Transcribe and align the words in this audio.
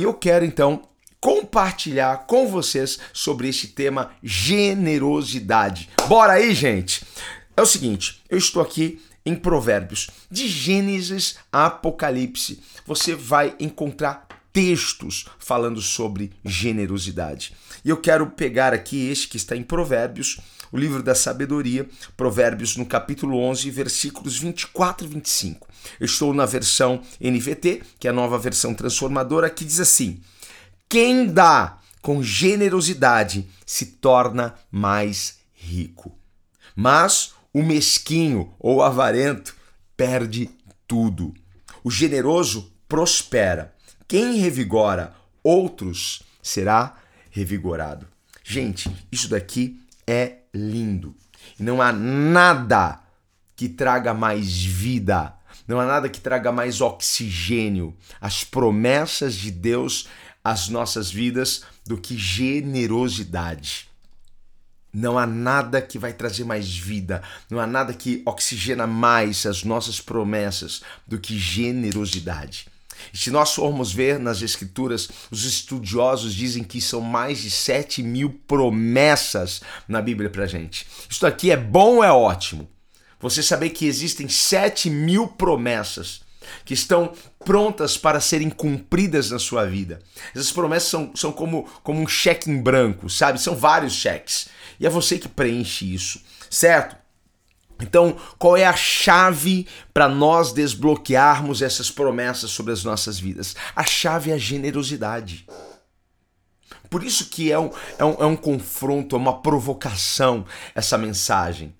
E 0.00 0.02
eu 0.02 0.14
quero 0.14 0.46
então 0.46 0.88
compartilhar 1.20 2.24
com 2.26 2.48
vocês 2.48 2.98
sobre 3.12 3.50
este 3.50 3.68
tema 3.68 4.12
generosidade. 4.22 5.90
Bora 6.08 6.32
aí, 6.32 6.54
gente! 6.54 7.04
É 7.54 7.60
o 7.60 7.66
seguinte, 7.66 8.22
eu 8.30 8.38
estou 8.38 8.62
aqui 8.62 9.02
em 9.26 9.34
Provérbios, 9.34 10.08
de 10.30 10.48
Gênesis 10.48 11.36
a 11.52 11.66
Apocalipse. 11.66 12.62
Você 12.86 13.14
vai 13.14 13.54
encontrar 13.60 14.26
textos 14.50 15.26
falando 15.38 15.82
sobre 15.82 16.32
generosidade. 16.42 17.52
E 17.84 17.90
eu 17.90 17.98
quero 17.98 18.26
pegar 18.28 18.72
aqui 18.72 19.06
este 19.10 19.28
que 19.28 19.36
está 19.36 19.54
em 19.54 19.62
Provérbios, 19.62 20.40
o 20.72 20.78
livro 20.78 21.02
da 21.02 21.14
sabedoria, 21.14 21.86
Provérbios 22.16 22.74
no 22.74 22.86
capítulo 22.86 23.36
11, 23.36 23.70
versículos 23.70 24.38
24 24.38 25.06
e 25.06 25.10
25. 25.10 25.68
Eu 25.98 26.06
estou 26.06 26.32
na 26.34 26.46
versão 26.46 27.02
NVT, 27.20 27.82
que 27.98 28.06
é 28.06 28.10
a 28.10 28.14
nova 28.14 28.38
versão 28.38 28.74
transformadora, 28.74 29.50
que 29.50 29.64
diz 29.64 29.80
assim: 29.80 30.20
Quem 30.88 31.26
dá 31.26 31.78
com 32.00 32.22
generosidade 32.22 33.46
se 33.66 33.86
torna 33.86 34.54
mais 34.70 35.38
rico. 35.52 36.16
Mas 36.74 37.34
o 37.52 37.62
mesquinho 37.62 38.54
ou 38.58 38.82
avarento 38.82 39.54
perde 39.96 40.50
tudo. 40.86 41.34
O 41.84 41.90
generoso 41.90 42.72
prospera. 42.88 43.74
Quem 44.08 44.36
revigora 44.36 45.14
outros 45.42 46.22
será 46.42 46.96
revigorado. 47.30 48.06
Gente, 48.42 48.90
isso 49.12 49.28
daqui 49.28 49.80
é 50.06 50.38
lindo. 50.52 51.14
Não 51.58 51.80
há 51.80 51.92
nada 51.92 53.00
que 53.54 53.68
traga 53.68 54.14
mais 54.14 54.50
vida 54.62 55.34
não 55.70 55.78
há 55.78 55.86
nada 55.86 56.08
que 56.08 56.20
traga 56.20 56.50
mais 56.50 56.80
oxigênio 56.80 57.96
às 58.20 58.42
promessas 58.42 59.36
de 59.36 59.52
Deus 59.52 60.08
às 60.42 60.68
nossas 60.68 61.12
vidas 61.12 61.62
do 61.86 61.96
que 61.96 62.18
generosidade. 62.18 63.88
Não 64.92 65.16
há 65.16 65.24
nada 65.24 65.80
que 65.80 65.96
vai 65.96 66.12
trazer 66.12 66.42
mais 66.42 66.68
vida, 66.76 67.22
não 67.48 67.60
há 67.60 67.68
nada 67.68 67.94
que 67.94 68.20
oxigena 68.26 68.84
mais 68.84 69.46
as 69.46 69.62
nossas 69.62 70.00
promessas 70.00 70.82
do 71.06 71.20
que 71.20 71.38
generosidade. 71.38 72.66
E 73.14 73.18
se 73.18 73.30
nós 73.30 73.54
formos 73.54 73.92
ver 73.92 74.18
nas 74.18 74.42
Escrituras, 74.42 75.08
os 75.30 75.44
estudiosos 75.44 76.34
dizem 76.34 76.64
que 76.64 76.80
são 76.80 77.00
mais 77.00 77.38
de 77.38 77.50
7 77.50 78.02
mil 78.02 78.40
promessas 78.48 79.60
na 79.86 80.02
Bíblia 80.02 80.30
para 80.30 80.48
gente. 80.48 80.84
Isso 81.08 81.24
aqui 81.24 81.52
é 81.52 81.56
bom 81.56 81.98
ou 81.98 82.04
é 82.04 82.10
ótimo? 82.10 82.68
Você 83.20 83.42
saber 83.42 83.70
que 83.70 83.86
existem 83.86 84.28
7 84.28 84.88
mil 84.88 85.28
promessas 85.28 86.22
que 86.64 86.74
estão 86.74 87.12
prontas 87.44 87.96
para 87.96 88.20
serem 88.20 88.50
cumpridas 88.50 89.30
na 89.30 89.38
sua 89.38 89.66
vida. 89.66 90.00
Essas 90.34 90.50
promessas 90.50 90.88
são, 90.88 91.12
são 91.14 91.32
como, 91.32 91.68
como 91.82 92.00
um 92.00 92.08
cheque 92.08 92.50
em 92.50 92.60
branco, 92.60 93.08
sabe? 93.08 93.40
São 93.40 93.54
vários 93.54 93.92
cheques. 93.92 94.48
E 94.78 94.86
é 94.86 94.90
você 94.90 95.18
que 95.18 95.28
preenche 95.28 95.92
isso, 95.92 96.20
certo? 96.48 96.96
Então, 97.80 98.16
qual 98.38 98.56
é 98.56 98.64
a 98.64 98.76
chave 98.76 99.66
para 99.92 100.08
nós 100.08 100.52
desbloquearmos 100.52 101.62
essas 101.62 101.90
promessas 101.90 102.50
sobre 102.50 102.72
as 102.72 102.84
nossas 102.84 103.18
vidas? 103.18 103.56
A 103.74 103.84
chave 103.84 104.30
é 104.30 104.34
a 104.34 104.38
generosidade. 104.38 105.46
Por 106.90 107.02
isso 107.02 107.26
que 107.30 107.50
é 107.50 107.58
um, 107.58 107.70
é 107.98 108.04
um, 108.04 108.14
é 108.14 108.26
um 108.26 108.36
confronto, 108.36 109.16
é 109.16 109.18
uma 109.18 109.40
provocação 109.40 110.44
essa 110.74 110.98
mensagem. 110.98 111.74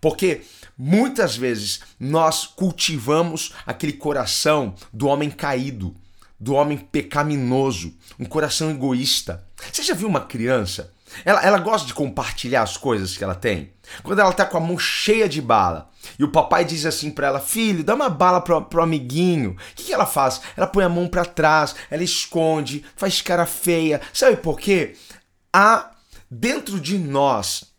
Porque 0.00 0.42
muitas 0.76 1.36
vezes 1.36 1.80
nós 1.98 2.46
cultivamos 2.46 3.52
aquele 3.64 3.92
coração 3.92 4.74
do 4.92 5.06
homem 5.06 5.30
caído, 5.30 5.94
do 6.38 6.54
homem 6.54 6.76
pecaminoso, 6.76 7.94
um 8.18 8.24
coração 8.24 8.70
egoísta. 8.70 9.44
Você 9.72 9.82
já 9.82 9.94
viu 9.94 10.08
uma 10.08 10.20
criança? 10.20 10.92
Ela, 11.24 11.42
ela 11.42 11.58
gosta 11.58 11.86
de 11.86 11.94
compartilhar 11.94 12.62
as 12.62 12.76
coisas 12.76 13.16
que 13.16 13.24
ela 13.24 13.34
tem. 13.34 13.72
Quando 14.02 14.18
ela 14.18 14.32
tá 14.32 14.44
com 14.44 14.56
a 14.56 14.60
mão 14.60 14.78
cheia 14.78 15.28
de 15.28 15.40
bala 15.40 15.90
e 16.18 16.24
o 16.24 16.30
papai 16.30 16.64
diz 16.64 16.84
assim 16.84 17.10
para 17.10 17.28
ela: 17.28 17.40
Filho, 17.40 17.84
dá 17.84 17.94
uma 17.94 18.10
bala 18.10 18.40
pro, 18.40 18.60
pro 18.62 18.82
amiguinho. 18.82 19.52
O 19.52 19.74
que, 19.74 19.84
que 19.84 19.92
ela 19.92 20.06
faz? 20.06 20.40
Ela 20.56 20.66
põe 20.66 20.84
a 20.84 20.88
mão 20.88 21.08
para 21.08 21.24
trás, 21.24 21.74
ela 21.90 22.02
esconde, 22.02 22.84
faz 22.96 23.22
cara 23.22 23.46
feia. 23.46 24.00
Sabe 24.12 24.36
por 24.36 24.58
quê? 24.58 24.96
Há 25.52 25.90
dentro 26.30 26.80
de 26.80 26.98
nós 26.98 27.75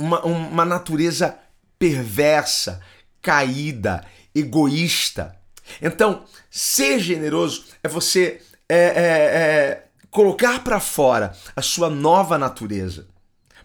uma, 0.00 0.24
uma 0.24 0.64
natureza 0.64 1.38
perversa, 1.78 2.80
caída, 3.22 4.04
egoísta. 4.34 5.36
Então, 5.80 6.24
ser 6.50 6.98
generoso 6.98 7.64
é 7.82 7.88
você 7.88 8.40
é, 8.68 8.76
é, 8.76 8.78
é, 8.78 9.84
colocar 10.10 10.62
para 10.64 10.80
fora 10.80 11.32
a 11.54 11.62
sua 11.62 11.88
nova 11.88 12.38
natureza. 12.38 13.06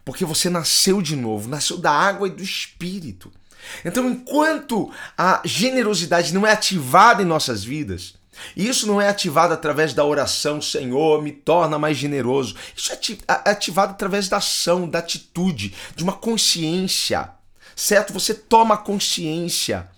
Porque 0.03 0.23
você 0.23 0.49
nasceu 0.49 1.01
de 1.01 1.15
novo, 1.15 1.49
nasceu 1.49 1.77
da 1.77 1.91
água 1.91 2.27
e 2.27 2.31
do 2.31 2.43
espírito. 2.43 3.31
Então, 3.83 4.07
enquanto 4.07 4.91
a 5.17 5.41
generosidade 5.43 6.33
não 6.33 6.45
é 6.45 6.51
ativada 6.51 7.23
em 7.23 7.25
nossas 7.25 7.63
vidas, 7.63 8.13
e 8.55 8.67
isso 8.67 8.87
não 8.87 9.01
é 9.01 9.09
ativado 9.09 9.53
através 9.53 9.93
da 9.93 10.03
oração, 10.03 10.61
Senhor, 10.61 11.21
me 11.21 11.31
torna 11.31 11.77
mais 11.77 11.97
generoso. 11.97 12.55
Isso 12.75 12.91
é, 12.91 12.97
é 13.27 13.51
ativado 13.51 13.91
através 13.91 14.27
da 14.27 14.37
ação, 14.37 14.87
da 14.87 14.99
atitude, 14.99 15.73
de 15.95 16.03
uma 16.03 16.13
consciência, 16.13 17.29
certo? 17.75 18.13
Você 18.13 18.33
toma 18.33 18.77
consciência 18.77 19.89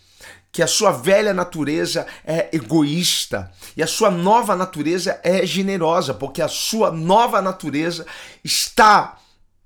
que 0.52 0.64
a 0.64 0.68
sua 0.68 0.92
velha 0.92 1.34
natureza 1.34 2.08
é 2.26 2.50
egoísta 2.52 3.52
e 3.76 3.84
a 3.84 3.88
sua 3.88 4.10
nova 4.10 4.56
natureza 4.56 5.20
é 5.24 5.46
generosa, 5.46 6.14
porque 6.14 6.42
a 6.42 6.48
sua 6.48 6.92
nova 6.92 7.42
natureza 7.42 8.06
está 8.44 9.18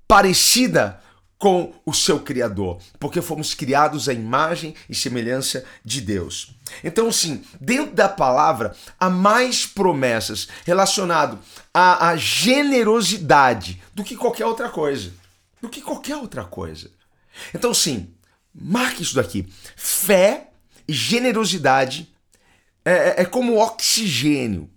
parecida 0.06 1.00
com 1.38 1.72
o 1.86 1.92
seu 1.92 2.20
Criador, 2.20 2.78
porque 3.00 3.22
fomos 3.22 3.54
criados 3.54 4.08
à 4.08 4.12
imagem 4.12 4.74
e 4.88 4.94
semelhança 4.94 5.64
de 5.84 6.00
Deus. 6.00 6.54
Então, 6.82 7.10
sim, 7.12 7.44
dentro 7.60 7.94
da 7.94 8.08
palavra 8.08 8.74
há 8.98 9.08
mais 9.08 9.66
promessas 9.66 10.48
relacionado 10.64 11.38
à, 11.72 12.08
à 12.08 12.16
generosidade 12.16 13.82
do 13.94 14.04
que 14.04 14.16
qualquer 14.16 14.46
outra 14.46 14.68
coisa. 14.68 15.12
Do 15.60 15.68
que 15.68 15.80
qualquer 15.80 16.16
outra 16.16 16.44
coisa. 16.44 16.90
Então, 17.54 17.72
sim, 17.72 18.12
marque 18.54 19.02
isso 19.02 19.14
daqui. 19.14 19.48
Fé 19.76 20.48
e 20.86 20.92
generosidade 20.92 22.12
é, 22.84 22.92
é, 22.92 23.14
é 23.22 23.24
como 23.24 23.58
oxigênio, 23.58 24.68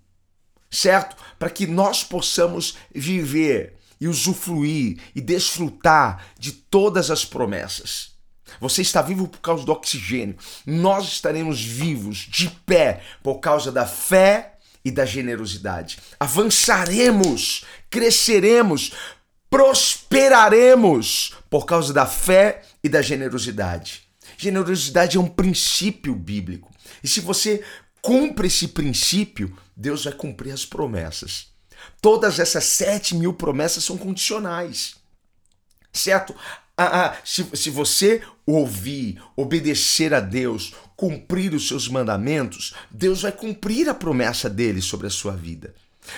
certo? 0.69 1.15
Para 1.39 1.49
que 1.49 1.65
nós 1.65 2.03
possamos 2.03 2.77
viver 2.93 3.77
e 3.99 4.07
usufruir 4.07 4.99
e 5.15 5.21
desfrutar 5.21 6.25
de 6.37 6.51
todas 6.51 7.09
as 7.09 7.25
promessas. 7.25 8.14
Você 8.59 8.81
está 8.81 9.01
vivo 9.01 9.27
por 9.27 9.39
causa 9.39 9.65
do 9.65 9.71
oxigênio. 9.71 10.37
Nós 10.65 11.05
estaremos 11.05 11.61
vivos, 11.63 12.17
de 12.29 12.49
pé, 12.65 13.01
por 13.23 13.39
causa 13.39 13.71
da 13.71 13.85
fé 13.85 14.55
e 14.83 14.91
da 14.91 15.05
generosidade. 15.05 15.97
Avançaremos, 16.19 17.65
cresceremos, 17.89 18.91
prosperaremos 19.49 21.33
por 21.49 21.65
causa 21.65 21.91
da 21.91 22.05
fé 22.05 22.61
e 22.83 22.89
da 22.89 23.01
generosidade. 23.01 24.03
Generosidade 24.37 25.17
é 25.17 25.19
um 25.19 25.27
princípio 25.27 26.13
bíblico. 26.13 26.71
E 27.03 27.07
se 27.07 27.19
você 27.19 27.63
cumpre 28.01 28.47
esse 28.47 28.67
princípio, 28.67 29.57
Deus 29.75 30.03
vai 30.03 30.13
cumprir 30.13 30.51
as 30.51 30.65
promessas. 30.65 31.47
Todas 32.01 32.39
essas 32.39 32.65
sete 32.65 33.15
mil 33.15 33.33
promessas 33.33 33.83
são 33.83 33.97
condicionais. 33.97 34.95
Certo? 35.91 36.35
Ah, 36.77 37.05
ah, 37.05 37.17
se, 37.23 37.45
se 37.53 37.69
você 37.69 38.21
ouvir, 38.45 39.21
obedecer 39.35 40.13
a 40.13 40.19
Deus, 40.19 40.73
cumprir 40.95 41.53
os 41.53 41.67
seus 41.67 41.87
mandamentos, 41.87 42.73
Deus 42.91 43.21
vai 43.21 43.31
cumprir 43.31 43.87
a 43.87 43.93
promessa 43.93 44.49
dele 44.49 44.81
sobre 44.81 45.07
a 45.07 45.09
sua 45.09 45.35
vida. 45.35 45.73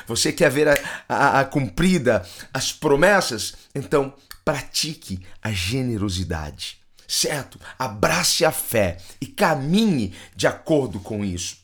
Você 0.05 0.33
quer 0.33 0.51
ver 0.51 0.67
a, 0.67 0.77
a, 1.07 1.39
a 1.41 1.45
cumprida 1.45 2.27
as 2.53 2.73
promessas? 2.73 3.53
Então 3.73 4.13
pratique 4.43 5.19
a 5.41 5.51
generosidade, 5.51 6.79
certo? 7.07 7.59
Abrace 7.77 8.45
a 8.45 8.51
fé 8.51 8.97
e 9.21 9.25
caminhe 9.25 10.13
de 10.35 10.47
acordo 10.47 10.99
com 10.99 11.23
isso. 11.23 11.57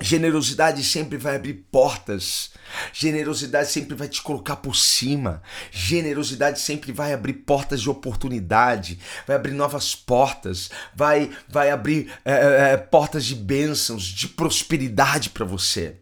Generosidade 0.00 0.84
sempre 0.84 1.18
vai 1.18 1.36
abrir 1.36 1.54
portas. 1.72 2.50
Generosidade 2.92 3.70
sempre 3.70 3.94
vai 3.94 4.08
te 4.08 4.22
colocar 4.22 4.56
por 4.56 4.76
cima. 4.76 5.42
Generosidade 5.70 6.60
sempre 6.60 6.92
vai 6.92 7.12
abrir 7.12 7.34
portas 7.34 7.80
de 7.80 7.90
oportunidade, 7.90 8.98
vai 9.26 9.36
abrir 9.36 9.52
novas 9.52 9.94
portas, 9.94 10.70
vai, 10.94 11.30
vai 11.48 11.70
abrir 11.70 12.12
é, 12.24 12.72
é, 12.72 12.76
portas 12.76 13.24
de 13.24 13.34
bênçãos, 13.34 14.04
de 14.04 14.28
prosperidade 14.28 15.30
para 15.30 15.44
você. 15.44 15.96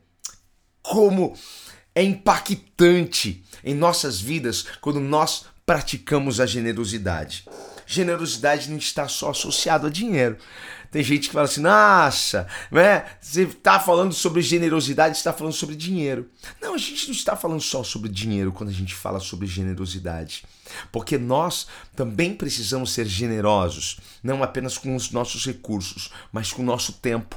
Como 0.83 1.37
é 1.95 2.03
impactante 2.03 3.45
em 3.65 3.75
nossas 3.75 4.21
vidas 4.21 4.67
quando 4.81 5.01
nós 5.01 5.47
praticamos 5.65 6.39
a 6.39 6.47
generosidade. 6.47 7.45
Generosidade 7.87 8.69
não 8.69 8.77
está 8.77 9.09
só 9.09 9.31
associado 9.31 9.87
a 9.87 9.91
dinheiro. 9.91 10.37
Tem 10.91 11.03
gente 11.03 11.29
que 11.29 11.35
fala 11.35 11.45
assim, 11.45 11.61
nossa, 11.61 12.47
né? 12.71 13.05
Você 13.21 13.43
está 13.43 13.79
falando 13.79 14.13
sobre 14.13 14.41
generosidade, 14.41 15.17
está 15.17 15.33
falando 15.33 15.53
sobre 15.53 15.77
dinheiro. 15.77 16.31
Não, 16.61 16.75
a 16.75 16.79
gente 16.79 17.07
não 17.07 17.15
está 17.15 17.37
falando 17.37 17.61
só 17.61 17.83
sobre 17.83 18.09
dinheiro 18.09 18.53
quando 18.53 18.71
a 18.71 18.73
gente 18.73 18.95
fala 18.95 19.21
sobre 19.21 19.47
generosidade. 19.47 20.45
Porque 20.91 21.19
nós 21.19 21.67
também 21.95 22.35
precisamos 22.35 22.93
ser 22.93 23.07
generosos, 23.07 23.99
não 24.23 24.43
apenas 24.43 24.79
com 24.79 24.95
os 24.97 25.11
nossos 25.11 25.45
recursos, 25.45 26.11
mas 26.33 26.53
com 26.53 26.63
o 26.63 26.67
nosso 26.67 26.95
tempo, 26.95 27.37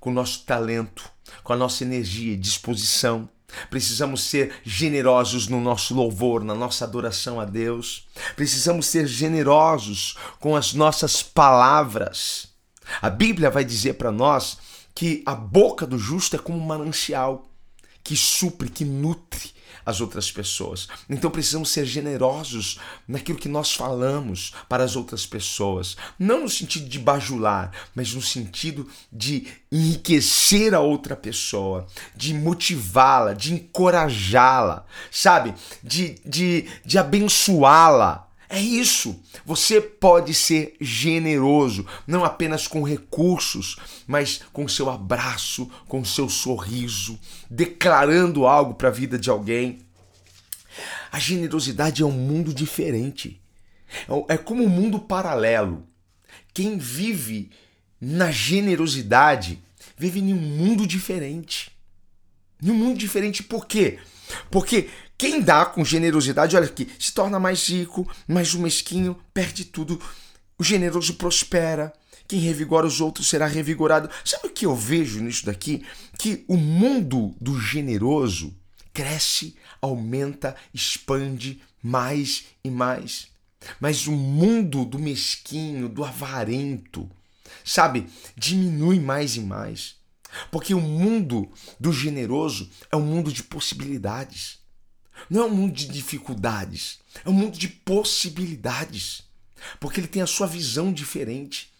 com 0.00 0.10
o 0.10 0.14
nosso 0.14 0.44
talento, 0.44 1.10
com 1.42 1.52
a 1.52 1.56
nossa 1.56 1.84
energia 1.84 2.34
e 2.34 2.36
disposição. 2.36 3.28
Precisamos 3.70 4.22
ser 4.22 4.52
generosos 4.64 5.48
no 5.48 5.60
nosso 5.60 5.94
louvor, 5.94 6.44
na 6.44 6.54
nossa 6.54 6.84
adoração 6.84 7.40
a 7.40 7.44
Deus. 7.44 8.06
Precisamos 8.34 8.86
ser 8.86 9.06
generosos 9.06 10.16
com 10.38 10.56
as 10.56 10.74
nossas 10.74 11.22
palavras. 11.22 12.48
A 13.00 13.10
Bíblia 13.10 13.50
vai 13.50 13.64
dizer 13.64 13.94
para 13.94 14.12
nós 14.12 14.58
que 14.94 15.22
a 15.26 15.34
boca 15.34 15.86
do 15.86 15.98
justo 15.98 16.36
é 16.36 16.38
como 16.38 16.58
um 16.58 16.66
manancial 16.66 17.50
que 18.02 18.16
supre, 18.16 18.68
que 18.68 18.84
nutre 18.84 19.55
as 19.86 20.00
outras 20.00 20.32
pessoas. 20.32 20.88
Então 21.08 21.30
precisamos 21.30 21.70
ser 21.70 21.86
generosos 21.86 22.80
naquilo 23.06 23.38
que 23.38 23.48
nós 23.48 23.72
falamos 23.72 24.52
para 24.68 24.82
as 24.82 24.96
outras 24.96 25.24
pessoas, 25.24 25.96
não 26.18 26.42
no 26.42 26.48
sentido 26.48 26.88
de 26.88 26.98
bajular, 26.98 27.70
mas 27.94 28.12
no 28.12 28.20
sentido 28.20 28.88
de 29.12 29.46
enriquecer 29.70 30.74
a 30.74 30.80
outra 30.80 31.14
pessoa, 31.14 31.86
de 32.16 32.34
motivá-la, 32.34 33.32
de 33.32 33.54
encorajá-la, 33.54 34.84
sabe? 35.10 35.54
De, 35.82 36.16
de, 36.24 36.68
de 36.84 36.98
abençoá-la. 36.98 38.25
É 38.48 38.60
isso. 38.60 39.20
Você 39.44 39.80
pode 39.80 40.32
ser 40.32 40.76
generoso, 40.80 41.86
não 42.06 42.24
apenas 42.24 42.68
com 42.68 42.82
recursos, 42.82 43.76
mas 44.06 44.40
com 44.52 44.68
seu 44.68 44.88
abraço, 44.88 45.70
com 45.88 46.04
seu 46.04 46.28
sorriso, 46.28 47.18
declarando 47.50 48.46
algo 48.46 48.74
para 48.74 48.88
a 48.88 48.92
vida 48.92 49.18
de 49.18 49.30
alguém. 49.30 49.80
A 51.10 51.18
generosidade 51.18 52.02
é 52.02 52.06
um 52.06 52.12
mundo 52.12 52.52
diferente. 52.52 53.40
É, 54.28 54.34
é 54.34 54.36
como 54.36 54.62
um 54.62 54.68
mundo 54.68 55.00
paralelo. 55.00 55.86
Quem 56.52 56.78
vive 56.78 57.50
na 58.00 58.30
generosidade 58.30 59.62
vive 59.96 60.20
em 60.20 60.32
um 60.32 60.40
mundo 60.40 60.86
diferente. 60.86 61.70
Em 62.62 62.70
um 62.70 62.74
mundo 62.74 62.98
diferente 62.98 63.42
por 63.42 63.66
quê? 63.66 63.98
Porque 64.50 64.88
quem 65.18 65.40
dá 65.40 65.64
com 65.64 65.84
generosidade, 65.84 66.56
olha 66.56 66.66
aqui, 66.66 66.88
se 66.98 67.12
torna 67.12 67.38
mais 67.38 67.66
rico, 67.68 68.10
mas 68.28 68.52
o 68.54 68.60
mesquinho 68.60 69.18
perde 69.32 69.64
tudo. 69.64 70.00
O 70.58 70.64
generoso 70.64 71.14
prospera. 71.14 71.92
Quem 72.28 72.40
revigora 72.40 72.86
os 72.86 73.00
outros 73.00 73.28
será 73.28 73.46
revigorado. 73.46 74.10
Sabe 74.24 74.48
o 74.48 74.50
que 74.50 74.66
eu 74.66 74.74
vejo 74.74 75.20
nisso 75.20 75.46
daqui? 75.46 75.86
Que 76.18 76.44
o 76.48 76.56
mundo 76.56 77.34
do 77.40 77.58
generoso 77.58 78.54
cresce, 78.92 79.56
aumenta, 79.80 80.56
expande 80.74 81.62
mais 81.82 82.44
e 82.64 82.70
mais. 82.70 83.28
Mas 83.80 84.06
o 84.06 84.12
mundo 84.12 84.84
do 84.84 84.98
mesquinho, 84.98 85.88
do 85.88 86.04
avarento, 86.04 87.08
sabe, 87.64 88.06
diminui 88.36 88.98
mais 88.98 89.36
e 89.36 89.40
mais. 89.40 89.96
Porque 90.50 90.74
o 90.74 90.80
mundo 90.80 91.48
do 91.78 91.92
generoso 91.92 92.68
é 92.90 92.96
um 92.96 93.02
mundo 93.02 93.32
de 93.32 93.42
possibilidades. 93.42 94.55
Não 95.28 95.42
é 95.42 95.44
um 95.46 95.54
mundo 95.54 95.72
de 95.72 95.86
dificuldades, 95.86 96.98
é 97.24 97.28
um 97.28 97.32
mundo 97.32 97.58
de 97.58 97.68
possibilidades. 97.68 99.22
Porque 99.80 100.00
ele 100.00 100.06
tem 100.06 100.22
a 100.22 100.26
sua 100.26 100.46
visão 100.46 100.92
diferente. 100.92 101.70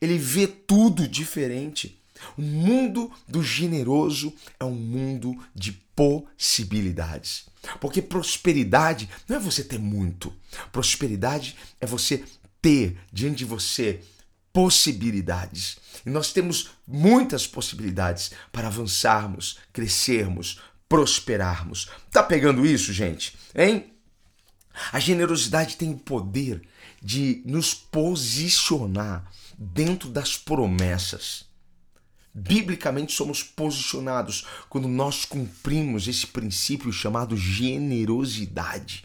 Ele 0.00 0.18
vê 0.18 0.46
tudo 0.46 1.06
diferente. 1.06 1.98
O 2.36 2.42
mundo 2.42 3.12
do 3.28 3.42
generoso 3.42 4.34
é 4.58 4.64
um 4.64 4.74
mundo 4.74 5.36
de 5.54 5.72
possibilidades. 5.94 7.46
Porque 7.80 8.02
prosperidade 8.02 9.08
não 9.28 9.36
é 9.36 9.40
você 9.40 9.62
ter 9.62 9.78
muito. 9.78 10.32
Prosperidade 10.72 11.56
é 11.80 11.86
você 11.86 12.24
ter 12.60 12.98
diante 13.12 13.38
de 13.38 13.44
você 13.44 14.00
possibilidades. 14.52 15.76
E 16.04 16.10
nós 16.10 16.32
temos 16.32 16.70
muitas 16.86 17.46
possibilidades 17.46 18.32
para 18.50 18.68
avançarmos, 18.68 19.58
crescermos, 19.72 20.60
prosperarmos. 20.88 21.88
Tá 22.10 22.22
pegando 22.22 22.64
isso, 22.64 22.92
gente? 22.92 23.36
Hein? 23.54 23.92
A 24.92 25.00
generosidade 25.00 25.76
tem 25.76 25.90
o 25.92 25.98
poder 25.98 26.62
de 27.02 27.42
nos 27.44 27.74
posicionar 27.74 29.30
dentro 29.58 30.08
das 30.08 30.36
promessas. 30.36 31.46
Biblicamente 32.32 33.12
somos 33.12 33.42
posicionados 33.42 34.46
quando 34.68 34.86
nós 34.86 35.24
cumprimos 35.24 36.06
esse 36.06 36.26
princípio 36.26 36.92
chamado 36.92 37.36
generosidade. 37.36 39.04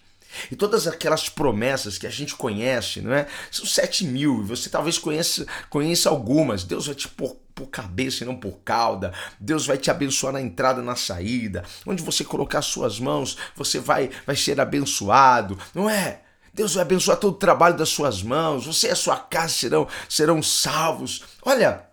E 0.52 0.56
todas 0.56 0.88
aquelas 0.88 1.30
promessas 1.30 1.98
que 1.98 2.08
a 2.08 2.10
gente 2.10 2.36
conhece, 2.36 3.02
não 3.02 3.14
é? 3.14 3.28
São 3.52 3.66
sete 3.66 4.04
mil, 4.04 4.44
você 4.44 4.70
talvez 4.70 4.98
conheça, 4.98 5.46
conheça 5.70 6.10
algumas. 6.10 6.64
Deus 6.64 6.88
vai 6.88 6.96
te 6.96 7.08
pôr 7.08 7.36
por 7.54 7.68
cabeça 7.68 8.24
e 8.24 8.28
não 8.28 8.36
por 8.36 8.60
cauda. 8.60 9.14
Deus 9.40 9.66
vai 9.66 9.78
te 9.78 9.90
abençoar 9.90 10.34
na 10.34 10.42
entrada 10.42 10.82
e 10.82 10.86
na 10.86 10.96
saída. 10.96 11.64
Onde 11.86 12.04
você 12.04 12.24
colocar 12.24 12.62
suas 12.62 13.00
mãos, 13.00 13.38
você 13.56 13.80
vai, 13.80 14.10
vai 14.26 14.36
ser 14.36 14.60
abençoado, 14.60 15.58
não 15.74 15.90
é? 15.90 16.22
Deus 16.54 16.76
vai 16.76 16.84
abençoar 16.84 17.18
todo 17.18 17.34
o 17.34 17.40
trabalho 17.40 17.78
das 17.78 17.90
suas 17.90 18.22
mãos. 18.22 18.66
Você 18.66 18.88
e 18.88 18.92
a 18.92 18.96
sua 18.96 19.18
casa 19.18 19.54
serão, 19.54 19.88
serão 20.08 20.44
salvos. 20.44 21.24
Olha, 21.42 21.88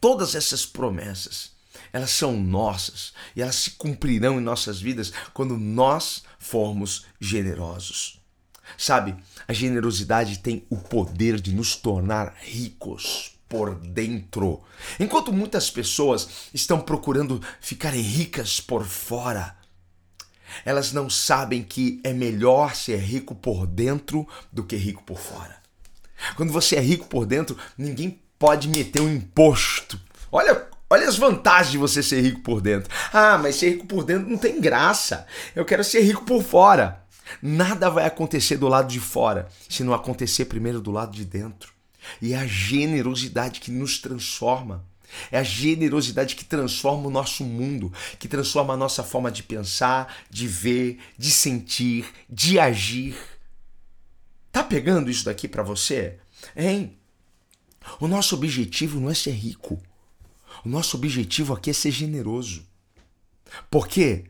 todas 0.00 0.34
essas 0.34 0.66
promessas, 0.66 1.52
elas 1.92 2.10
são 2.10 2.36
nossas 2.36 3.14
e 3.34 3.40
elas 3.40 3.56
se 3.56 3.70
cumprirão 3.72 4.38
em 4.38 4.42
nossas 4.42 4.80
vidas 4.80 5.12
quando 5.32 5.56
nós 5.56 6.22
formos 6.38 7.06
generosos. 7.18 8.20
Sabe, 8.76 9.16
a 9.46 9.52
generosidade 9.52 10.40
tem 10.40 10.66
o 10.68 10.76
poder 10.76 11.40
de 11.40 11.54
nos 11.54 11.76
tornar 11.76 12.34
ricos 12.40 13.35
por 13.48 13.74
dentro. 13.74 14.62
Enquanto 14.98 15.32
muitas 15.32 15.70
pessoas 15.70 16.28
estão 16.52 16.80
procurando 16.80 17.40
ficarem 17.60 18.00
ricas 18.00 18.60
por 18.60 18.84
fora, 18.84 19.56
elas 20.64 20.92
não 20.92 21.08
sabem 21.10 21.62
que 21.62 22.00
é 22.04 22.12
melhor 22.12 22.74
ser 22.74 22.98
rico 22.98 23.34
por 23.34 23.66
dentro 23.66 24.26
do 24.52 24.64
que 24.64 24.76
rico 24.76 25.02
por 25.02 25.18
fora. 25.18 25.56
Quando 26.34 26.52
você 26.52 26.76
é 26.76 26.80
rico 26.80 27.06
por 27.06 27.26
dentro, 27.26 27.56
ninguém 27.76 28.20
pode 28.38 28.68
meter 28.68 29.02
um 29.02 29.12
imposto. 29.12 30.00
Olha, 30.32 30.66
olha 30.88 31.08
as 31.08 31.16
vantagens 31.16 31.72
de 31.72 31.78
você 31.78 32.02
ser 32.02 32.20
rico 32.20 32.40
por 32.40 32.60
dentro. 32.60 32.90
Ah, 33.12 33.38
mas 33.38 33.56
ser 33.56 33.70
rico 33.70 33.86
por 33.86 34.04
dentro 34.04 34.28
não 34.28 34.38
tem 34.38 34.60
graça. 34.60 35.26
Eu 35.54 35.64
quero 35.64 35.84
ser 35.84 36.00
rico 36.00 36.24
por 36.24 36.42
fora. 36.42 37.04
Nada 37.42 37.90
vai 37.90 38.06
acontecer 38.06 38.56
do 38.56 38.68
lado 38.68 38.88
de 38.88 39.00
fora 39.00 39.48
se 39.68 39.82
não 39.82 39.92
acontecer 39.92 40.46
primeiro 40.46 40.80
do 40.80 40.90
lado 40.90 41.12
de 41.12 41.24
dentro. 41.24 41.75
E 42.20 42.32
é 42.32 42.38
a 42.38 42.46
generosidade 42.46 43.60
que 43.60 43.70
nos 43.70 43.98
transforma. 43.98 44.84
É 45.30 45.38
a 45.38 45.42
generosidade 45.42 46.34
que 46.34 46.44
transforma 46.44 47.06
o 47.06 47.10
nosso 47.10 47.44
mundo, 47.44 47.92
que 48.18 48.28
transforma 48.28 48.74
a 48.74 48.76
nossa 48.76 49.02
forma 49.02 49.30
de 49.30 49.42
pensar, 49.42 50.14
de 50.28 50.46
ver, 50.46 50.98
de 51.16 51.30
sentir, 51.30 52.06
de 52.28 52.58
agir. 52.58 53.16
Tá 54.50 54.62
pegando 54.62 55.10
isso 55.10 55.24
daqui 55.24 55.46
para 55.46 55.62
você? 55.62 56.18
Hein? 56.56 56.96
O 58.00 58.08
nosso 58.08 58.34
objetivo 58.34 59.00
não 59.00 59.10
é 59.10 59.14
ser 59.14 59.32
rico. 59.32 59.80
O 60.64 60.68
nosso 60.68 60.96
objetivo 60.96 61.54
aqui 61.54 61.70
é 61.70 61.72
ser 61.72 61.90
generoso. 61.90 62.66
Porque 63.70 64.24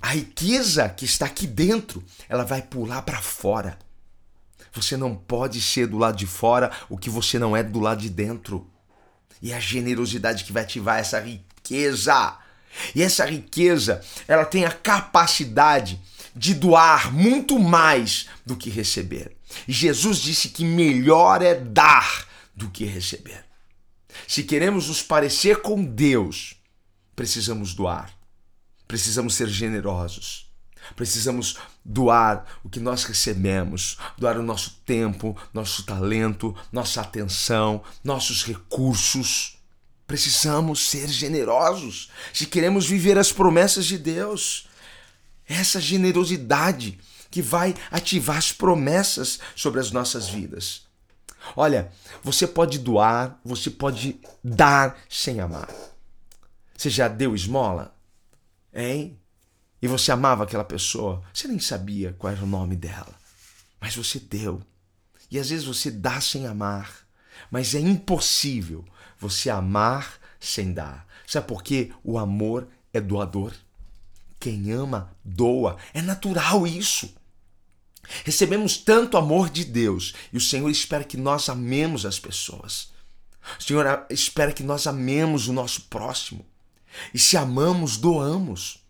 a 0.00 0.08
riqueza 0.08 0.88
que 0.88 1.04
está 1.04 1.26
aqui 1.26 1.46
dentro, 1.46 2.04
ela 2.28 2.44
vai 2.44 2.60
pular 2.60 3.02
para 3.02 3.22
fora. 3.22 3.78
Você 4.72 4.96
não 4.96 5.14
pode 5.14 5.60
ser 5.60 5.86
do 5.86 5.98
lado 5.98 6.16
de 6.16 6.26
fora 6.26 6.70
o 6.88 6.98
que 6.98 7.08
você 7.08 7.38
não 7.38 7.56
é 7.56 7.62
do 7.62 7.78
lado 7.78 8.00
de 8.00 8.10
dentro. 8.10 8.68
E 9.40 9.52
é 9.52 9.56
a 9.56 9.60
generosidade 9.60 10.44
que 10.44 10.52
vai 10.52 10.64
ativar 10.64 10.98
essa 10.98 11.20
riqueza. 11.20 12.36
E 12.94 13.02
essa 13.02 13.24
riqueza, 13.24 14.02
ela 14.26 14.44
tem 14.44 14.64
a 14.64 14.72
capacidade 14.72 16.00
de 16.34 16.54
doar 16.54 17.12
muito 17.12 17.58
mais 17.58 18.26
do 18.44 18.56
que 18.56 18.68
receber. 18.68 19.36
Jesus 19.68 20.18
disse 20.18 20.48
que 20.48 20.64
melhor 20.64 21.40
é 21.42 21.54
dar 21.54 22.26
do 22.54 22.68
que 22.70 22.84
receber. 22.84 23.44
Se 24.26 24.42
queremos 24.42 24.88
nos 24.88 25.02
parecer 25.02 25.60
com 25.60 25.84
Deus, 25.84 26.56
precisamos 27.14 27.74
doar. 27.74 28.12
Precisamos 28.88 29.34
ser 29.34 29.48
generosos. 29.48 30.52
Precisamos 30.96 31.56
doar 31.84 32.44
o 32.62 32.68
que 32.68 32.80
nós 32.80 33.04
recebemos, 33.04 33.98
doar 34.16 34.38
o 34.38 34.42
nosso 34.42 34.80
tempo, 34.86 35.36
nosso 35.52 35.84
talento, 35.84 36.54
nossa 36.72 37.00
atenção, 37.00 37.82
nossos 38.02 38.44
recursos. 38.44 39.58
Precisamos 40.06 40.88
ser 40.88 41.08
generosos 41.08 42.10
se 42.32 42.46
queremos 42.46 42.86
viver 42.86 43.18
as 43.18 43.32
promessas 43.32 43.86
de 43.86 43.98
Deus. 43.98 44.68
Essa 45.46 45.80
generosidade 45.80 46.98
que 47.30 47.42
vai 47.42 47.74
ativar 47.90 48.36
as 48.36 48.52
promessas 48.52 49.40
sobre 49.56 49.80
as 49.80 49.90
nossas 49.90 50.28
vidas. 50.28 50.82
Olha, 51.56 51.90
você 52.22 52.46
pode 52.46 52.78
doar, 52.78 53.38
você 53.44 53.70
pode 53.70 54.20
dar 54.42 54.96
sem 55.08 55.40
amar. 55.40 55.68
Você 56.76 56.88
já 56.88 57.08
deu 57.08 57.34
esmola? 57.34 57.94
Hein? 58.72 59.18
E 59.84 59.86
você 59.86 60.10
amava 60.10 60.44
aquela 60.44 60.64
pessoa, 60.64 61.22
você 61.30 61.46
nem 61.46 61.58
sabia 61.58 62.14
qual 62.18 62.32
era 62.32 62.42
o 62.42 62.46
nome 62.46 62.74
dela, 62.74 63.14
mas 63.78 63.94
você 63.94 64.18
deu. 64.18 64.62
E 65.30 65.38
às 65.38 65.50
vezes 65.50 65.66
você 65.66 65.90
dá 65.90 66.22
sem 66.22 66.46
amar, 66.46 67.06
mas 67.50 67.74
é 67.74 67.80
impossível 67.80 68.82
você 69.18 69.50
amar 69.50 70.18
sem 70.40 70.72
dar. 70.72 71.06
Sabe 71.26 71.46
por 71.46 71.62
quê? 71.62 71.92
O 72.02 72.16
amor 72.16 72.66
é 72.94 72.98
doador. 72.98 73.52
Quem 74.40 74.72
ama, 74.72 75.14
doa. 75.22 75.76
É 75.92 76.00
natural 76.00 76.66
isso. 76.66 77.14
Recebemos 78.24 78.78
tanto 78.78 79.18
amor 79.18 79.50
de 79.50 79.66
Deus 79.66 80.14
e 80.32 80.38
o 80.38 80.40
Senhor 80.40 80.70
espera 80.70 81.04
que 81.04 81.18
nós 81.18 81.50
amemos 81.50 82.06
as 82.06 82.18
pessoas. 82.18 82.88
O 83.60 83.62
Senhor 83.62 84.06
espera 84.08 84.50
que 84.50 84.62
nós 84.62 84.86
amemos 84.86 85.46
o 85.46 85.52
nosso 85.52 85.82
próximo. 85.82 86.46
E 87.12 87.18
se 87.18 87.36
amamos, 87.36 87.98
doamos. 87.98 88.82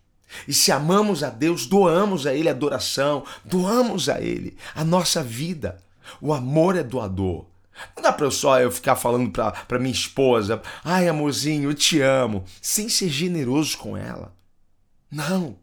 E 0.47 0.53
se 0.53 0.71
amamos 0.71 1.23
a 1.23 1.29
Deus, 1.29 1.65
doamos 1.65 2.25
a 2.25 2.33
Ele 2.33 2.49
adoração, 2.49 3.23
doamos 3.43 4.09
a 4.09 4.21
Ele 4.21 4.57
a 4.73 4.83
nossa 4.83 5.23
vida. 5.23 5.83
O 6.21 6.33
amor 6.33 6.75
é 6.75 6.83
doador. 6.83 7.45
Não 7.95 8.03
dá 8.03 8.13
para 8.13 8.31
só 8.31 8.59
eu 8.59 8.71
ficar 8.71 8.95
falando 8.95 9.31
para 9.31 9.79
minha 9.79 9.91
esposa, 9.91 10.61
ai 10.83 11.07
amorzinho, 11.07 11.69
eu 11.69 11.73
te 11.73 11.99
amo, 11.99 12.45
sem 12.61 12.87
ser 12.87 13.09
generoso 13.09 13.77
com 13.77 13.97
ela. 13.97 14.33
Não. 15.11 15.57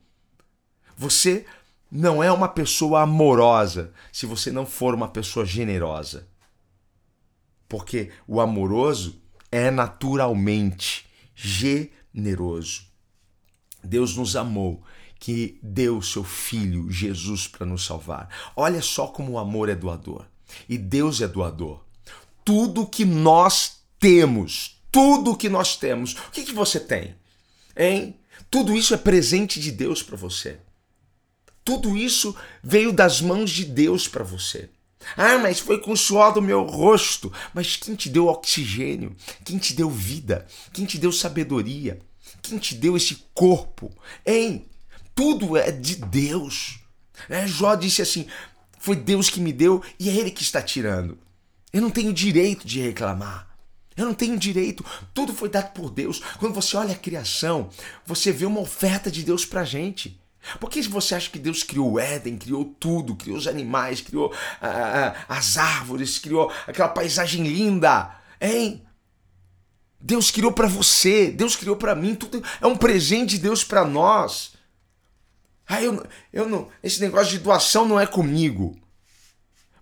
Você 0.97 1.47
não 1.91 2.23
é 2.23 2.31
uma 2.31 2.49
pessoa 2.49 3.03
amorosa 3.03 3.93
se 4.13 4.27
você 4.27 4.51
não 4.51 4.67
for 4.67 4.95
uma 4.95 5.09
pessoa 5.09 5.45
generosa. 5.45 6.29
Porque 7.69 8.11
o 8.27 8.41
amoroso 8.41 9.21
é 9.51 9.71
naturalmente 9.71 11.07
generoso. 11.35 12.92
Deus 13.83 14.17
nos 14.17 14.37
amou, 14.37 14.83
que 15.19 15.59
deu 15.63 16.03
seu 16.03 16.25
filho 16.25 16.91
Jesus 16.91 17.47
para 17.47 17.67
nos 17.67 17.85
salvar. 17.85 18.29
Olha 18.57 18.83
só 18.83 19.07
como 19.07 19.33
o 19.33 19.39
amor 19.39 19.69
é 19.69 19.75
doador. 19.75 20.27
E 20.69 20.77
Deus 20.77 21.21
é 21.21 21.29
doador. 21.29 21.81
Tudo 22.45 22.87
que 22.87 23.05
nós 23.05 23.83
temos, 23.99 24.83
tudo 24.91 25.37
que 25.37 25.49
nós 25.49 25.77
temos, 25.77 26.15
o 26.15 26.31
que, 26.33 26.45
que 26.45 26.53
você 26.53 26.81
tem? 26.81 27.15
Hein? 27.77 28.17
Tudo 28.51 28.77
isso 28.77 28.95
é 28.95 28.97
presente 28.97 29.61
de 29.61 29.71
Deus 29.71 30.03
para 30.03 30.17
você. 30.17 30.59
Tudo 31.65 31.97
isso 31.97 32.35
veio 32.63 32.93
das 32.93 33.21
mãos 33.21 33.51
de 33.51 33.65
Deus 33.65 34.09
para 34.09 34.25
você. 34.25 34.69
Ah, 35.17 35.39
mas 35.39 35.61
foi 35.61 35.81
com 35.81 35.93
o 35.93 35.97
suor 35.97 36.33
do 36.33 36.43
meu 36.43 36.63
rosto. 36.63 37.33
Mas 37.55 37.77
quem 37.77 37.95
te 37.95 38.09
deu 38.09 38.27
oxigênio? 38.27 39.15
Quem 39.45 39.59
te 39.59 39.75
deu 39.75 39.89
vida? 39.89 40.47
Quem 40.73 40.85
te 40.85 40.99
deu 40.99 41.13
sabedoria? 41.13 42.01
Quem 42.43 42.59
te 42.59 42.75
deu 42.75 42.97
esse 42.97 43.25
corpo? 43.33 43.91
Hein? 44.27 44.67
Tudo 45.15 45.57
é 45.57 45.71
de 45.71 45.97
Deus. 45.97 46.81
É, 47.29 47.47
Jó 47.47 47.75
disse 47.75 48.03
assim: 48.03 48.27
foi 48.79 48.97
Deus 48.97 49.31
que 49.31 49.41
me 49.41 49.53
deu 49.53 49.83
e 49.99 50.11
é 50.11 50.15
Ele 50.15 50.31
que 50.31 50.43
está 50.43 50.61
tirando. 50.61 51.17
Eu 51.73 51.81
não 51.81 51.91
tenho 51.91 52.13
direito 52.13 52.67
de 52.67 52.81
reclamar. 52.81 53.49
Eu 53.97 54.07
não 54.07 54.15
tenho 54.15 54.39
direito. 54.39 54.85
Tudo 55.15 55.33
foi 55.33 55.49
dado 55.49 55.73
por 55.73 55.91
Deus. 55.91 56.21
Quando 56.39 56.55
você 56.55 56.77
olha 56.77 56.93
a 56.93 56.99
criação, 56.99 57.71
você 58.05 58.33
vê 58.33 58.45
uma 58.45 58.61
oferta 58.61 59.11
de 59.11 59.23
Deus 59.23 59.45
pra 59.45 59.65
gente. 59.65 60.21
Por 60.59 60.69
que 60.69 60.83
você 60.83 61.15
acha 61.15 61.31
que 61.31 61.39
Deus 61.39 61.63
criou 61.63 61.93
o 61.93 62.01
Éden, 62.01 62.37
criou 62.37 62.65
tudo, 62.65 63.15
criou 63.15 63.39
os 63.39 63.47
animais, 63.47 64.01
criou 64.01 64.35
ah, 64.61 65.15
ah 65.29 65.37
as 65.37 65.57
árvores, 65.57 66.19
criou 66.19 66.51
aquela 66.67 66.89
paisagem 66.89 67.47
linda? 67.47 68.17
Hein? 68.41 68.83
Deus 70.03 70.33
criou 70.33 70.51
para 70.51 70.67
você, 70.67 71.31
Deus 71.31 71.55
criou 71.55 71.77
para 71.77 71.95
mim, 71.95 72.17
tudo 72.17 72.43
é 72.61 72.67
um 72.67 72.77
presente 72.77 73.37
de 73.37 73.39
Deus 73.39 73.63
para 73.63 73.85
nós. 73.85 74.55
Ah, 75.67 75.81
eu, 75.81 76.05
eu 76.33 76.49
não, 76.49 76.69
esse 76.83 77.01
negócio 77.01 77.31
de 77.31 77.39
doação 77.39 77.87
não 77.87 78.01
é 78.01 78.07
comigo. 78.07 78.77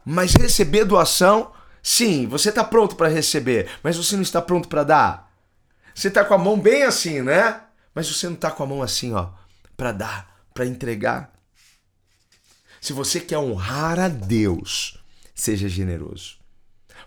Mas 0.04 0.34
receber 0.34 0.84
doação, 0.84 1.52
sim, 1.82 2.26
você 2.26 2.50
está 2.50 2.62
pronto 2.62 2.96
para 2.96 3.08
receber, 3.08 3.70
mas 3.82 3.96
você 3.96 4.14
não 4.14 4.22
está 4.22 4.42
pronto 4.42 4.68
para 4.68 4.84
dar. 4.84 5.32
Você 5.94 6.08
está 6.08 6.22
com 6.22 6.34
a 6.34 6.38
mão 6.38 6.60
bem 6.60 6.82
assim, 6.82 7.22
né? 7.22 7.62
Mas 7.94 8.08
você 8.08 8.26
não 8.26 8.34
está 8.34 8.50
com 8.50 8.62
a 8.62 8.66
mão 8.66 8.82
assim, 8.82 9.14
ó, 9.14 9.30
para 9.74 9.90
dar, 9.90 10.44
para 10.52 10.66
entregar. 10.66 11.32
Se 12.78 12.92
você 12.92 13.20
quer 13.20 13.38
honrar 13.38 13.98
a 13.98 14.08
Deus, 14.08 15.02
seja 15.34 15.68
generoso. 15.68 16.36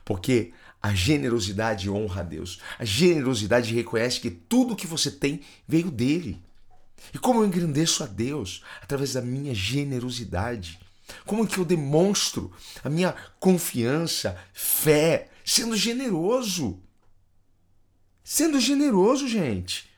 Porque 0.04 0.52
a 0.84 0.94
generosidade 0.94 1.90
honra 1.90 2.20
a 2.20 2.24
Deus. 2.26 2.60
A 2.78 2.84
generosidade 2.84 3.74
reconhece 3.74 4.20
que 4.20 4.30
tudo 4.30 4.76
que 4.76 4.86
você 4.86 5.10
tem 5.10 5.40
veio 5.66 5.90
dele. 5.90 6.44
E 7.14 7.18
como 7.18 7.40
eu 7.40 7.46
engrandeço 7.46 8.04
a 8.04 8.06
Deus? 8.06 8.62
Através 8.82 9.14
da 9.14 9.22
minha 9.22 9.56
generosidade. 9.56 10.78
Como 11.26 11.48
que 11.48 11.58
eu 11.58 11.64
demonstro 11.64 12.52
a 12.84 12.90
minha 12.90 13.16
confiança, 13.40 14.38
fé, 14.54 15.30
sendo 15.46 15.78
generoso? 15.78 16.82
Sendo 18.22 18.60
generoso, 18.60 19.26
gente. 19.26 19.90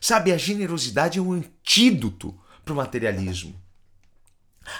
Sabe, 0.00 0.32
a 0.32 0.38
generosidade 0.38 1.18
é 1.18 1.22
um 1.22 1.32
antídoto 1.32 2.34
para 2.64 2.72
o 2.72 2.76
materialismo. 2.76 3.54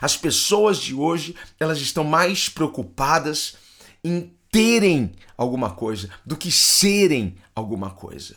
As 0.01 0.17
pessoas 0.17 0.79
de 0.79 0.95
hoje, 0.95 1.37
elas 1.61 1.79
estão 1.79 2.05
mais 2.05 2.49
preocupadas 2.49 3.57
em 4.03 4.35
terem 4.53 5.13
alguma 5.37 5.71
coisa 5.71 6.11
do 6.25 6.37
que 6.37 6.53
serem 6.53 7.37
alguma 7.57 7.91
coisa. 7.91 8.37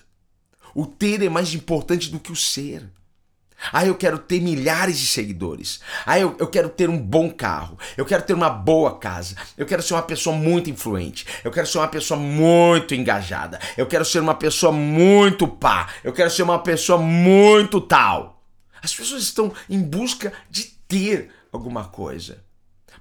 O 0.73 0.85
ter 0.85 1.21
é 1.21 1.29
mais 1.29 1.53
importante 1.53 2.09
do 2.09 2.19
que 2.19 2.31
o 2.31 2.35
ser. 2.35 2.89
Ah, 3.71 3.85
eu 3.85 3.95
quero 3.95 4.17
ter 4.17 4.41
milhares 4.41 4.97
de 4.97 5.07
seguidores. 5.07 5.79
Ah, 6.05 6.19
eu, 6.19 6.35
eu 6.39 6.47
quero 6.47 6.69
ter 6.69 6.89
um 6.89 6.97
bom 6.97 7.29
carro. 7.29 7.77
Eu 7.97 8.05
quero 8.05 8.23
ter 8.23 8.33
uma 8.33 8.49
boa 8.49 8.97
casa. 8.97 9.35
Eu 9.57 9.65
quero 9.65 9.81
ser 9.81 9.93
uma 9.93 10.03
pessoa 10.03 10.35
muito 10.35 10.69
influente. 10.69 11.25
Eu 11.43 11.51
quero 11.51 11.67
ser 11.67 11.77
uma 11.77 11.87
pessoa 11.87 12.19
muito 12.19 12.93
engajada. 12.93 13.59
Eu 13.77 13.85
quero 13.85 14.05
ser 14.05 14.19
uma 14.19 14.35
pessoa 14.35 14.71
muito 14.71 15.47
pá. 15.47 15.89
Eu 16.03 16.13
quero 16.13 16.29
ser 16.29 16.43
uma 16.43 16.59
pessoa 16.59 16.99
muito 16.99 17.81
tal. 17.81 18.41
As 18.81 18.93
pessoas 18.93 19.23
estão 19.23 19.53
em 19.69 19.81
busca 19.81 20.31
de 20.49 20.63
ter 20.87 21.31
alguma 21.51 21.85
coisa 21.85 22.45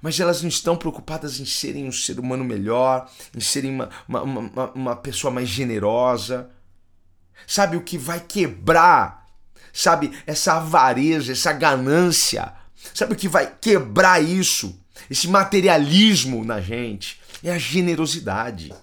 mas 0.01 0.19
elas 0.19 0.41
não 0.41 0.49
estão 0.49 0.75
preocupadas 0.75 1.39
em 1.39 1.45
serem 1.45 1.87
um 1.87 1.91
ser 1.91 2.19
humano 2.19 2.43
melhor, 2.43 3.09
em 3.35 3.39
serem 3.39 3.71
uma, 3.71 3.89
uma, 4.07 4.21
uma, 4.21 4.71
uma 4.71 4.95
pessoa 4.95 5.31
mais 5.31 5.47
generosa. 5.47 6.49
Sabe 7.47 7.77
o 7.77 7.81
que 7.81 7.97
vai 7.97 8.19
quebrar? 8.19 9.25
Sabe 9.73 10.11
essa 10.25 10.53
avareza, 10.53 11.31
essa 11.31 11.51
ganância? 11.51 12.53
Sabe 12.93 13.13
o 13.13 13.15
que 13.15 13.27
vai 13.27 13.53
quebrar 13.59 14.23
isso? 14.23 14.79
Esse 15.09 15.27
materialismo 15.27 16.43
na 16.43 16.61
gente 16.61 17.19
é 17.43 17.51
a 17.51 17.57
generosidade. 17.57 18.73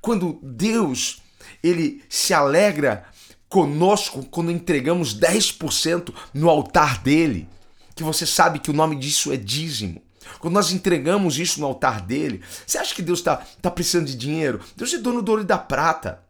Quando 0.00 0.40
Deus 0.42 1.22
ele 1.62 2.02
se 2.08 2.34
alegra 2.34 3.04
conosco 3.48 4.24
quando 4.24 4.50
entregamos 4.50 5.14
10% 5.18 6.12
no 6.34 6.48
altar 6.48 6.98
dele 7.02 7.48
que 7.94 8.02
você 8.02 8.26
sabe 8.26 8.58
que 8.58 8.70
o 8.70 8.74
nome 8.74 8.96
disso 8.96 9.32
é 9.32 9.36
dízimo. 9.36 10.02
Quando 10.38 10.54
nós 10.54 10.72
entregamos 10.72 11.38
isso 11.38 11.60
no 11.60 11.66
altar 11.66 12.00
dele, 12.00 12.42
você 12.66 12.78
acha 12.78 12.94
que 12.94 13.02
Deus 13.02 13.18
está 13.18 13.36
tá 13.36 13.70
precisando 13.70 14.06
de 14.06 14.14
dinheiro? 14.14 14.60
Deus 14.76 14.92
é 14.92 14.98
dono 14.98 15.22
do 15.22 15.30
ouro 15.30 15.42
e 15.42 15.46
da 15.46 15.58
prata. 15.58 16.22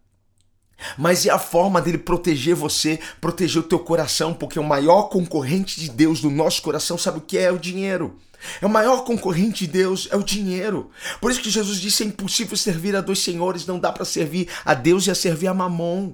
Mas 0.99 1.25
é 1.26 1.31
a 1.31 1.38
forma 1.38 1.81
dele 1.81 1.99
proteger 1.99 2.57
você, 2.57 2.99
proteger 3.21 3.62
o 3.62 3.66
teu 3.66 3.78
coração, 3.78 4.35
porque 4.35 4.59
o 4.59 4.64
maior 4.64 5.04
concorrente 5.04 5.81
de 5.81 5.88
Deus 5.88 6.21
do 6.21 6.31
nosso 6.31 6.61
coração 6.62 6.99
sabe 6.99 7.19
o 7.19 7.23
que 7.23 7.38
é 7.38 7.52
o 7.52 7.59
dinheiro. 7.59 8.19
É 8.61 8.66
o 8.66 8.71
maior 8.71 9.04
concorrente 9.04 9.66
de 9.66 9.73
Deus, 9.73 10.09
é 10.11 10.16
o 10.16 10.23
dinheiro. 10.23 10.90
Por 11.21 11.31
isso 11.31 11.40
que 11.40 11.50
Jesus 11.50 11.78
disse: 11.78 12.02
é 12.02 12.07
impossível 12.07 12.57
servir 12.57 12.97
a 12.97 13.00
dois 13.00 13.21
senhores, 13.21 13.66
não 13.66 13.78
dá 13.78 13.92
para 13.92 14.04
servir 14.04 14.49
a 14.64 14.75
Deus 14.75 15.07
e 15.07 15.11
a 15.11 15.14
servir 15.14 15.47
a 15.47 15.54
mamon. 15.54 16.12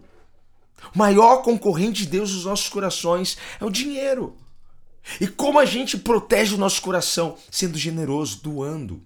O 0.95 0.99
maior 0.99 1.38
concorrente 1.38 2.02
de 2.02 2.11
Deus 2.11 2.33
dos 2.33 2.45
nossos 2.45 2.69
corações 2.69 3.38
é 3.59 3.64
o 3.64 3.71
dinheiro. 3.71 4.37
E 5.21 5.26
como 5.26 5.59
a 5.59 5.64
gente 5.64 5.97
protege 5.97 6.55
o 6.55 6.59
nosso 6.59 6.83
coração? 6.83 7.37
Sendo 7.50 7.78
generoso, 7.78 8.40
doando. 8.43 9.02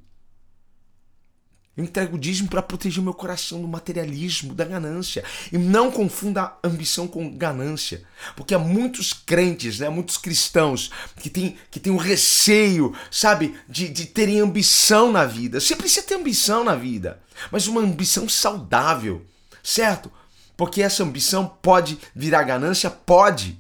Eu 1.75 1.85
entrego 1.85 2.17
o 2.17 2.19
dízimo 2.19 2.51
para 2.51 2.61
proteger 2.61 3.01
o 3.01 3.03
meu 3.03 3.15
coração 3.15 3.63
do 3.63 3.67
materialismo, 3.67 4.55
da 4.55 4.65
ganância. 4.65 5.25
E 5.51 5.57
não 5.57 5.91
confunda 5.91 6.53
ambição 6.63 7.09
com 7.09 7.31
ganância. 7.35 8.03
Porque 8.37 8.55
há 8.55 8.59
muitos 8.59 9.15
crentes, 9.15 9.79
né, 9.79 9.89
muitos 9.89 10.19
cristãos 10.19 10.91
que 11.19 11.31
têm 11.31 11.57
que 11.71 11.81
tem 11.81 11.91
um 11.91 11.97
receio, 11.97 12.95
sabe, 13.11 13.57
de, 13.67 13.89
de 13.89 14.05
terem 14.05 14.41
ambição 14.41 15.11
na 15.11 15.25
vida. 15.25 15.61
Você 15.61 15.75
precisa 15.75 16.07
ter 16.07 16.15
ambição 16.15 16.63
na 16.63 16.75
vida, 16.75 17.23
mas 17.51 17.67
uma 17.67 17.81
ambição 17.81 18.29
saudável, 18.29 19.25
certo? 19.63 20.13
Porque 20.55 20.83
essa 20.83 21.03
ambição 21.03 21.49
pode 21.63 21.99
virar 22.15 22.43
ganância? 22.43 22.91
Pode. 22.91 23.59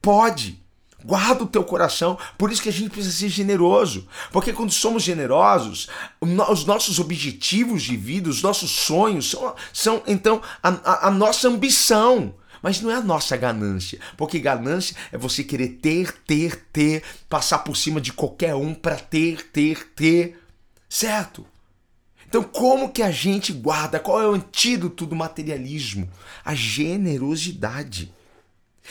Pode. 0.00 0.58
Guarda 1.06 1.44
o 1.44 1.46
teu 1.46 1.62
coração. 1.62 2.18
Por 2.36 2.50
isso 2.50 2.60
que 2.60 2.68
a 2.68 2.72
gente 2.72 2.90
precisa 2.90 3.16
ser 3.16 3.28
generoso. 3.28 4.08
Porque 4.32 4.52
quando 4.52 4.72
somos 4.72 5.04
generosos, 5.04 5.86
os 6.20 6.64
nossos 6.64 6.98
objetivos 6.98 7.84
de 7.84 7.96
vida, 7.96 8.28
os 8.28 8.42
nossos 8.42 8.72
sonhos 8.72 9.30
são, 9.30 9.54
são 9.72 10.02
então, 10.08 10.42
a, 10.60 10.68
a, 10.68 11.06
a 11.06 11.10
nossa 11.12 11.46
ambição. 11.46 12.34
Mas 12.60 12.80
não 12.80 12.90
é 12.90 12.96
a 12.96 13.00
nossa 13.00 13.36
ganância. 13.36 14.00
Porque 14.16 14.40
ganância 14.40 14.96
é 15.12 15.16
você 15.16 15.44
querer 15.44 15.78
ter, 15.80 16.10
ter, 16.26 16.56
ter, 16.72 17.04
passar 17.28 17.60
por 17.60 17.76
cima 17.76 18.00
de 18.00 18.12
qualquer 18.12 18.56
um 18.56 18.74
para 18.74 18.96
ter, 18.96 19.48
ter, 19.52 19.92
ter. 19.94 20.42
Certo? 20.88 21.46
Então, 22.28 22.42
como 22.42 22.90
que 22.90 23.02
a 23.04 23.12
gente 23.12 23.52
guarda? 23.52 24.00
Qual 24.00 24.20
é 24.20 24.26
o 24.26 24.34
antídoto 24.34 25.06
do 25.06 25.14
materialismo? 25.14 26.10
A 26.44 26.52
generosidade. 26.52 28.12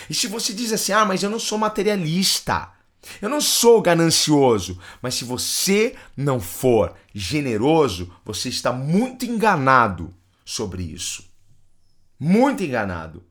E 0.09 0.13
se 0.13 0.27
você 0.27 0.53
diz 0.53 0.71
assim, 0.71 0.91
ah, 0.91 1.05
mas 1.05 1.23
eu 1.23 1.29
não 1.29 1.39
sou 1.39 1.57
materialista, 1.57 2.69
eu 3.21 3.29
não 3.29 3.39
sou 3.39 3.81
ganancioso, 3.81 4.79
mas 5.01 5.15
se 5.15 5.23
você 5.23 5.95
não 6.17 6.39
for 6.39 6.93
generoso, 7.13 8.11
você 8.23 8.49
está 8.49 8.71
muito 8.71 9.25
enganado 9.25 10.13
sobre 10.43 10.83
isso. 10.83 11.23
Muito 12.19 12.63
enganado. 12.63 13.23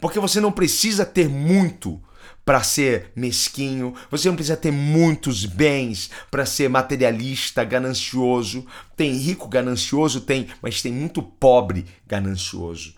Porque 0.00 0.18
você 0.18 0.40
não 0.40 0.52
precisa 0.52 1.04
ter 1.04 1.28
muito 1.28 2.02
para 2.44 2.62
ser 2.62 3.12
mesquinho, 3.14 3.94
você 4.10 4.28
não 4.28 4.34
precisa 4.34 4.56
ter 4.56 4.72
muitos 4.72 5.44
bens 5.44 6.10
para 6.30 6.44
ser 6.44 6.68
materialista, 6.68 7.62
ganancioso. 7.62 8.66
Tem 8.96 9.12
rico 9.16 9.48
ganancioso, 9.48 10.22
tem, 10.22 10.48
mas 10.60 10.82
tem 10.82 10.92
muito 10.92 11.22
pobre 11.22 11.86
ganancioso. 12.06 12.94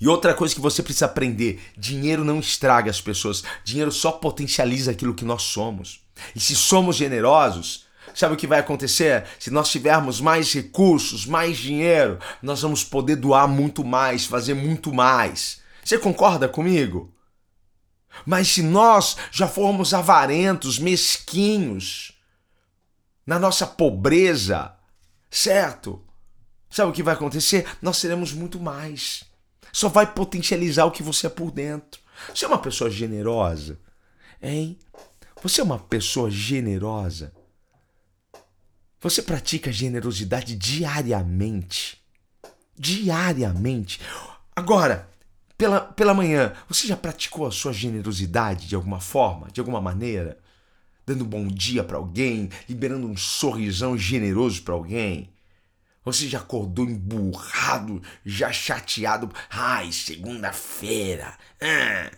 E 0.00 0.06
outra 0.06 0.34
coisa 0.34 0.54
que 0.54 0.60
você 0.60 0.82
precisa 0.82 1.06
aprender: 1.06 1.60
dinheiro 1.76 2.24
não 2.24 2.40
estraga 2.40 2.90
as 2.90 3.00
pessoas, 3.00 3.42
dinheiro 3.64 3.92
só 3.92 4.12
potencializa 4.12 4.90
aquilo 4.90 5.14
que 5.14 5.24
nós 5.24 5.42
somos. 5.42 6.00
E 6.34 6.40
se 6.40 6.54
somos 6.54 6.96
generosos, 6.96 7.86
sabe 8.14 8.34
o 8.34 8.36
que 8.36 8.46
vai 8.46 8.60
acontecer? 8.60 9.24
Se 9.38 9.50
nós 9.50 9.70
tivermos 9.70 10.20
mais 10.20 10.52
recursos, 10.52 11.26
mais 11.26 11.58
dinheiro, 11.58 12.18
nós 12.42 12.62
vamos 12.62 12.84
poder 12.84 13.16
doar 13.16 13.48
muito 13.48 13.84
mais, 13.84 14.24
fazer 14.24 14.54
muito 14.54 14.92
mais. 14.92 15.60
Você 15.84 15.98
concorda 15.98 16.48
comigo? 16.48 17.12
Mas 18.26 18.48
se 18.48 18.62
nós 18.62 19.16
já 19.30 19.46
formos 19.46 19.94
avarentos, 19.94 20.78
mesquinhos, 20.78 22.12
na 23.26 23.38
nossa 23.38 23.66
pobreza, 23.66 24.74
certo? 25.30 26.02
Sabe 26.70 26.90
o 26.90 26.94
que 26.94 27.02
vai 27.02 27.14
acontecer? 27.14 27.66
Nós 27.80 27.98
seremos 27.98 28.32
muito 28.32 28.60
mais. 28.60 29.27
Só 29.72 29.88
vai 29.88 30.12
potencializar 30.12 30.84
o 30.84 30.90
que 30.90 31.02
você 31.02 31.26
é 31.26 31.30
por 31.30 31.50
dentro. 31.50 32.00
Você 32.34 32.44
é 32.44 32.48
uma 32.48 32.58
pessoa 32.58 32.90
generosa? 32.90 33.78
Hein? 34.42 34.78
Você 35.42 35.60
é 35.60 35.64
uma 35.64 35.78
pessoa 35.78 36.30
generosa? 36.30 37.32
Você 39.00 39.22
pratica 39.22 39.70
generosidade 39.70 40.56
diariamente? 40.56 42.02
Diariamente. 42.76 44.00
Agora, 44.54 45.08
pela, 45.56 45.80
pela 45.80 46.14
manhã, 46.14 46.52
você 46.68 46.86
já 46.86 46.96
praticou 46.96 47.46
a 47.46 47.52
sua 47.52 47.72
generosidade 47.72 48.66
de 48.66 48.74
alguma 48.74 49.00
forma, 49.00 49.48
de 49.52 49.60
alguma 49.60 49.80
maneira? 49.80 50.38
Dando 51.06 51.24
um 51.24 51.28
bom 51.28 51.46
dia 51.46 51.84
para 51.84 51.96
alguém, 51.96 52.50
liberando 52.68 53.06
um 53.06 53.16
sorrisão 53.16 53.96
generoso 53.96 54.62
para 54.62 54.74
alguém? 54.74 55.30
Você 56.04 56.28
já 56.28 56.38
acordou 56.38 56.84
emburrado, 56.84 58.02
já 58.24 58.50
chateado? 58.50 59.30
Ai, 59.50 59.92
segunda-feira. 59.92 61.36
Ah. 61.60 62.10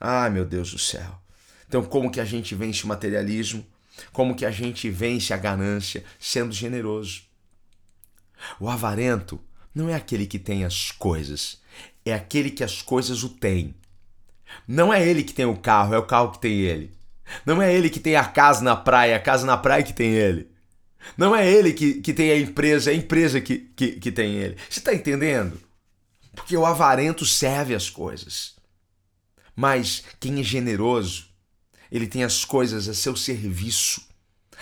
Ai, 0.00 0.30
meu 0.30 0.44
Deus 0.44 0.70
do 0.70 0.78
céu. 0.78 1.20
Então, 1.66 1.82
como 1.82 2.10
que 2.10 2.20
a 2.20 2.24
gente 2.24 2.54
vence 2.54 2.84
o 2.84 2.88
materialismo? 2.88 3.66
Como 4.12 4.34
que 4.34 4.44
a 4.44 4.50
gente 4.50 4.90
vence 4.90 5.32
a 5.32 5.36
ganância? 5.36 6.04
Sendo 6.18 6.52
generoso. 6.52 7.22
O 8.58 8.68
avarento 8.68 9.40
não 9.74 9.88
é 9.88 9.94
aquele 9.94 10.26
que 10.26 10.38
tem 10.38 10.64
as 10.64 10.90
coisas, 10.90 11.60
é 12.04 12.14
aquele 12.14 12.50
que 12.50 12.62
as 12.62 12.82
coisas 12.82 13.22
o 13.22 13.28
tem. 13.28 13.74
Não 14.68 14.92
é 14.92 15.06
ele 15.06 15.24
que 15.24 15.32
tem 15.32 15.46
o 15.46 15.56
carro, 15.56 15.94
é 15.94 15.98
o 15.98 16.06
carro 16.06 16.32
que 16.32 16.40
tem 16.40 16.60
ele. 16.60 16.92
Não 17.44 17.60
é 17.60 17.74
ele 17.74 17.90
que 17.90 17.98
tem 17.98 18.16
a 18.16 18.24
casa 18.24 18.62
na 18.62 18.76
praia, 18.76 19.16
a 19.16 19.20
casa 19.20 19.46
na 19.46 19.56
praia 19.56 19.82
que 19.82 19.92
tem 19.92 20.12
ele. 20.12 20.53
Não 21.16 21.34
é 21.34 21.50
ele 21.50 21.72
que, 21.72 21.94
que 21.94 22.12
tem 22.12 22.30
a 22.30 22.38
empresa, 22.38 22.90
é 22.90 22.94
a 22.94 22.96
empresa 22.96 23.40
que, 23.40 23.58
que, 23.76 23.92
que 23.92 24.12
tem 24.12 24.34
ele. 24.34 24.56
Você 24.68 24.80
está 24.80 24.94
entendendo? 24.94 25.60
Porque 26.34 26.56
o 26.56 26.66
avarento 26.66 27.24
serve 27.24 27.74
as 27.74 27.88
coisas. 27.88 28.54
Mas 29.54 30.02
quem 30.18 30.40
é 30.40 30.42
generoso, 30.42 31.26
ele 31.90 32.06
tem 32.06 32.24
as 32.24 32.44
coisas 32.44 32.88
a 32.88 32.94
seu 32.94 33.16
serviço. 33.16 34.02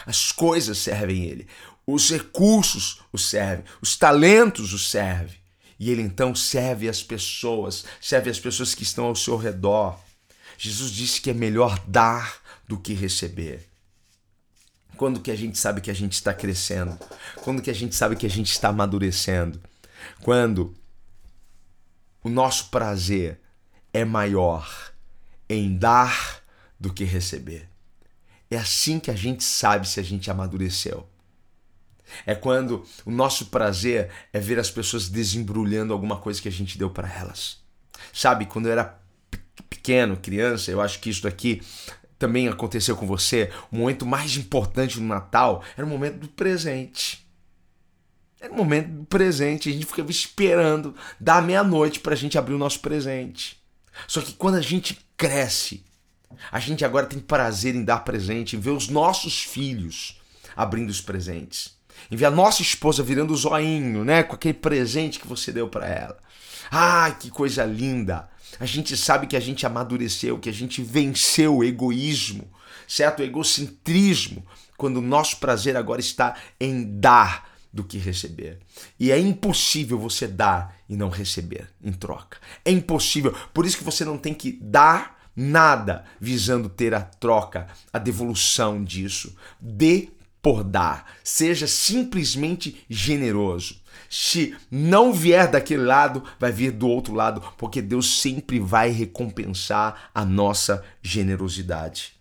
As 0.04 0.32
coisas 0.32 0.78
servem 0.78 1.24
ele. 1.24 1.46
Os 1.86 2.10
recursos 2.10 3.00
o 3.12 3.18
servem. 3.18 3.64
Os 3.80 3.96
talentos 3.96 4.72
o 4.72 4.78
servem. 4.78 5.40
E 5.78 5.90
ele 5.90 6.02
então 6.02 6.34
serve 6.34 6.88
as 6.88 7.02
pessoas, 7.02 7.84
serve 8.00 8.30
as 8.30 8.38
pessoas 8.38 8.74
que 8.74 8.82
estão 8.82 9.06
ao 9.06 9.16
seu 9.16 9.36
redor. 9.36 9.98
Jesus 10.56 10.92
disse 10.92 11.20
que 11.20 11.30
é 11.30 11.34
melhor 11.34 11.78
dar 11.88 12.40
do 12.68 12.78
que 12.78 12.92
receber. 12.92 13.68
Quando 15.02 15.18
que 15.18 15.32
a 15.32 15.36
gente 15.36 15.58
sabe 15.58 15.80
que 15.80 15.90
a 15.90 15.94
gente 15.94 16.12
está 16.12 16.32
crescendo? 16.32 16.96
Quando 17.42 17.60
que 17.60 17.72
a 17.72 17.74
gente 17.74 17.92
sabe 17.92 18.14
que 18.14 18.24
a 18.24 18.30
gente 18.30 18.52
está 18.52 18.68
amadurecendo? 18.68 19.60
Quando 20.22 20.76
o 22.22 22.28
nosso 22.28 22.70
prazer 22.70 23.40
é 23.92 24.04
maior 24.04 24.92
em 25.48 25.76
dar 25.76 26.44
do 26.78 26.92
que 26.94 27.02
receber. 27.02 27.68
É 28.48 28.56
assim 28.56 29.00
que 29.00 29.10
a 29.10 29.16
gente 29.16 29.42
sabe 29.42 29.88
se 29.88 29.98
a 29.98 30.04
gente 30.04 30.30
amadureceu. 30.30 31.04
É 32.24 32.36
quando 32.36 32.86
o 33.04 33.10
nosso 33.10 33.46
prazer 33.46 34.08
é 34.32 34.38
ver 34.38 34.60
as 34.60 34.70
pessoas 34.70 35.08
desembrulhando 35.08 35.92
alguma 35.92 36.18
coisa 36.18 36.40
que 36.40 36.46
a 36.46 36.52
gente 36.52 36.78
deu 36.78 36.90
para 36.90 37.12
elas. 37.12 37.58
Sabe, 38.12 38.46
quando 38.46 38.66
eu 38.66 38.72
era 38.72 39.00
pequeno, 39.68 40.16
criança, 40.16 40.70
eu 40.70 40.80
acho 40.80 41.00
que 41.00 41.10
isso 41.10 41.24
daqui 41.24 41.60
também 42.22 42.46
aconteceu 42.46 42.96
com 42.96 43.04
você, 43.04 43.50
o 43.72 43.76
momento 43.76 44.06
mais 44.06 44.36
importante 44.36 44.96
do 44.96 45.04
Natal 45.04 45.60
era 45.76 45.84
o 45.84 45.90
momento 45.90 46.18
do 46.18 46.28
presente. 46.28 47.26
Era 48.40 48.52
o 48.52 48.56
momento 48.56 48.90
do 48.90 49.04
presente, 49.04 49.68
a 49.68 49.72
gente 49.72 49.86
ficava 49.86 50.08
esperando 50.08 50.94
da 51.18 51.40
meia-noite 51.40 51.98
para 51.98 52.14
a 52.14 52.16
gente 52.16 52.38
abrir 52.38 52.54
o 52.54 52.58
nosso 52.58 52.78
presente. 52.78 53.60
Só 54.06 54.20
que 54.20 54.34
quando 54.34 54.54
a 54.54 54.60
gente 54.60 55.04
cresce, 55.16 55.84
a 56.52 56.60
gente 56.60 56.84
agora 56.84 57.06
tem 57.06 57.18
prazer 57.18 57.74
em 57.74 57.82
dar 57.82 58.04
presente, 58.04 58.54
em 58.54 58.60
ver 58.60 58.70
os 58.70 58.88
nossos 58.88 59.42
filhos 59.42 60.20
abrindo 60.56 60.90
os 60.90 61.00
presentes. 61.00 61.76
Em 62.08 62.14
ver 62.14 62.26
a 62.26 62.30
nossa 62.30 62.62
esposa 62.62 63.02
virando 63.02 63.32
o 63.32 63.36
zoinho, 63.36 64.04
né? 64.04 64.22
Com 64.22 64.36
aquele 64.36 64.54
presente 64.54 65.18
que 65.18 65.26
você 65.26 65.50
deu 65.50 65.68
para 65.68 65.88
ela. 65.88 66.18
Ai, 66.70 67.16
que 67.18 67.30
coisa 67.30 67.64
linda! 67.64 68.30
A 68.60 68.66
gente 68.66 68.96
sabe 68.96 69.26
que 69.26 69.36
a 69.36 69.40
gente 69.40 69.66
amadureceu, 69.66 70.38
que 70.38 70.48
a 70.48 70.52
gente 70.52 70.82
venceu 70.82 71.56
o 71.56 71.64
egoísmo, 71.64 72.50
certo? 72.86 73.20
O 73.20 73.22
egocentrismo, 73.22 74.44
quando 74.76 74.98
o 74.98 75.02
nosso 75.02 75.38
prazer 75.38 75.76
agora 75.76 76.00
está 76.00 76.36
em 76.60 76.98
dar 76.98 77.50
do 77.72 77.82
que 77.82 77.96
receber. 77.96 78.58
E 79.00 79.10
é 79.10 79.18
impossível 79.18 79.98
você 79.98 80.28
dar 80.28 80.76
e 80.88 80.96
não 80.96 81.08
receber 81.08 81.68
em 81.82 81.92
troca. 81.92 82.38
É 82.64 82.70
impossível. 82.70 83.34
Por 83.54 83.64
isso 83.64 83.78
que 83.78 83.84
você 83.84 84.04
não 84.04 84.18
tem 84.18 84.34
que 84.34 84.52
dar 84.52 85.22
nada 85.34 86.04
visando 86.20 86.68
ter 86.68 86.94
a 86.94 87.00
troca, 87.00 87.66
a 87.92 87.98
devolução 87.98 88.84
disso. 88.84 89.34
Dê 89.58 90.10
por 90.42 90.64
dar. 90.64 91.14
Seja 91.22 91.66
simplesmente 91.68 92.84
generoso. 92.90 93.80
Se 94.10 94.54
não 94.70 95.12
vier 95.12 95.50
daquele 95.50 95.84
lado, 95.84 96.22
vai 96.38 96.52
vir 96.52 96.72
do 96.72 96.88
outro 96.88 97.14
lado, 97.14 97.40
porque 97.56 97.80
Deus 97.80 98.20
sempre 98.20 98.58
vai 98.58 98.90
recompensar 98.90 100.10
a 100.14 100.24
nossa 100.24 100.84
generosidade. 101.00 102.12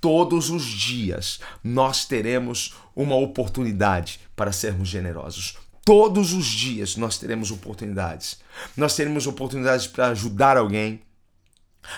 Todos 0.00 0.50
os 0.50 0.62
dias 0.64 1.40
nós 1.64 2.04
teremos 2.04 2.74
uma 2.94 3.16
oportunidade 3.16 4.20
para 4.36 4.52
sermos 4.52 4.88
generosos. 4.88 5.56
Todos 5.84 6.32
os 6.32 6.46
dias 6.46 6.96
nós 6.96 7.18
teremos 7.18 7.50
oportunidades. 7.50 8.38
Nós 8.76 8.94
teremos 8.94 9.26
oportunidades 9.26 9.86
para 9.86 10.08
ajudar 10.08 10.56
alguém. 10.56 11.00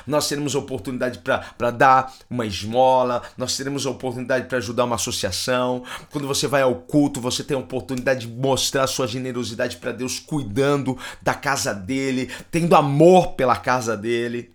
Nós 0.07 0.29
teremos 0.29 0.55
oportunidade 0.55 1.20
para 1.20 1.70
dar 1.70 2.14
uma 2.29 2.46
esmola, 2.46 3.22
nós 3.37 3.57
teremos 3.57 3.87
oportunidade 3.87 4.46
para 4.46 4.59
ajudar 4.59 4.85
uma 4.85 4.96
associação. 4.96 5.85
Quando 6.11 6.27
você 6.27 6.46
vai 6.46 6.62
ao 6.62 6.75
culto, 6.75 7.20
você 7.20 7.42
tem 7.42 7.57
a 7.57 7.61
oportunidade 7.61 8.27
de 8.27 8.33
mostrar 8.33 8.87
sua 8.87 9.07
generosidade 9.07 9.77
para 9.77 9.92
Deus, 9.92 10.18
cuidando 10.18 10.99
da 11.22 11.35
casa 11.35 11.75
dele, 11.75 12.31
tendo 12.51 12.75
amor 12.75 13.33
pela 13.33 13.57
casa 13.57 13.96
dele. 13.96 14.53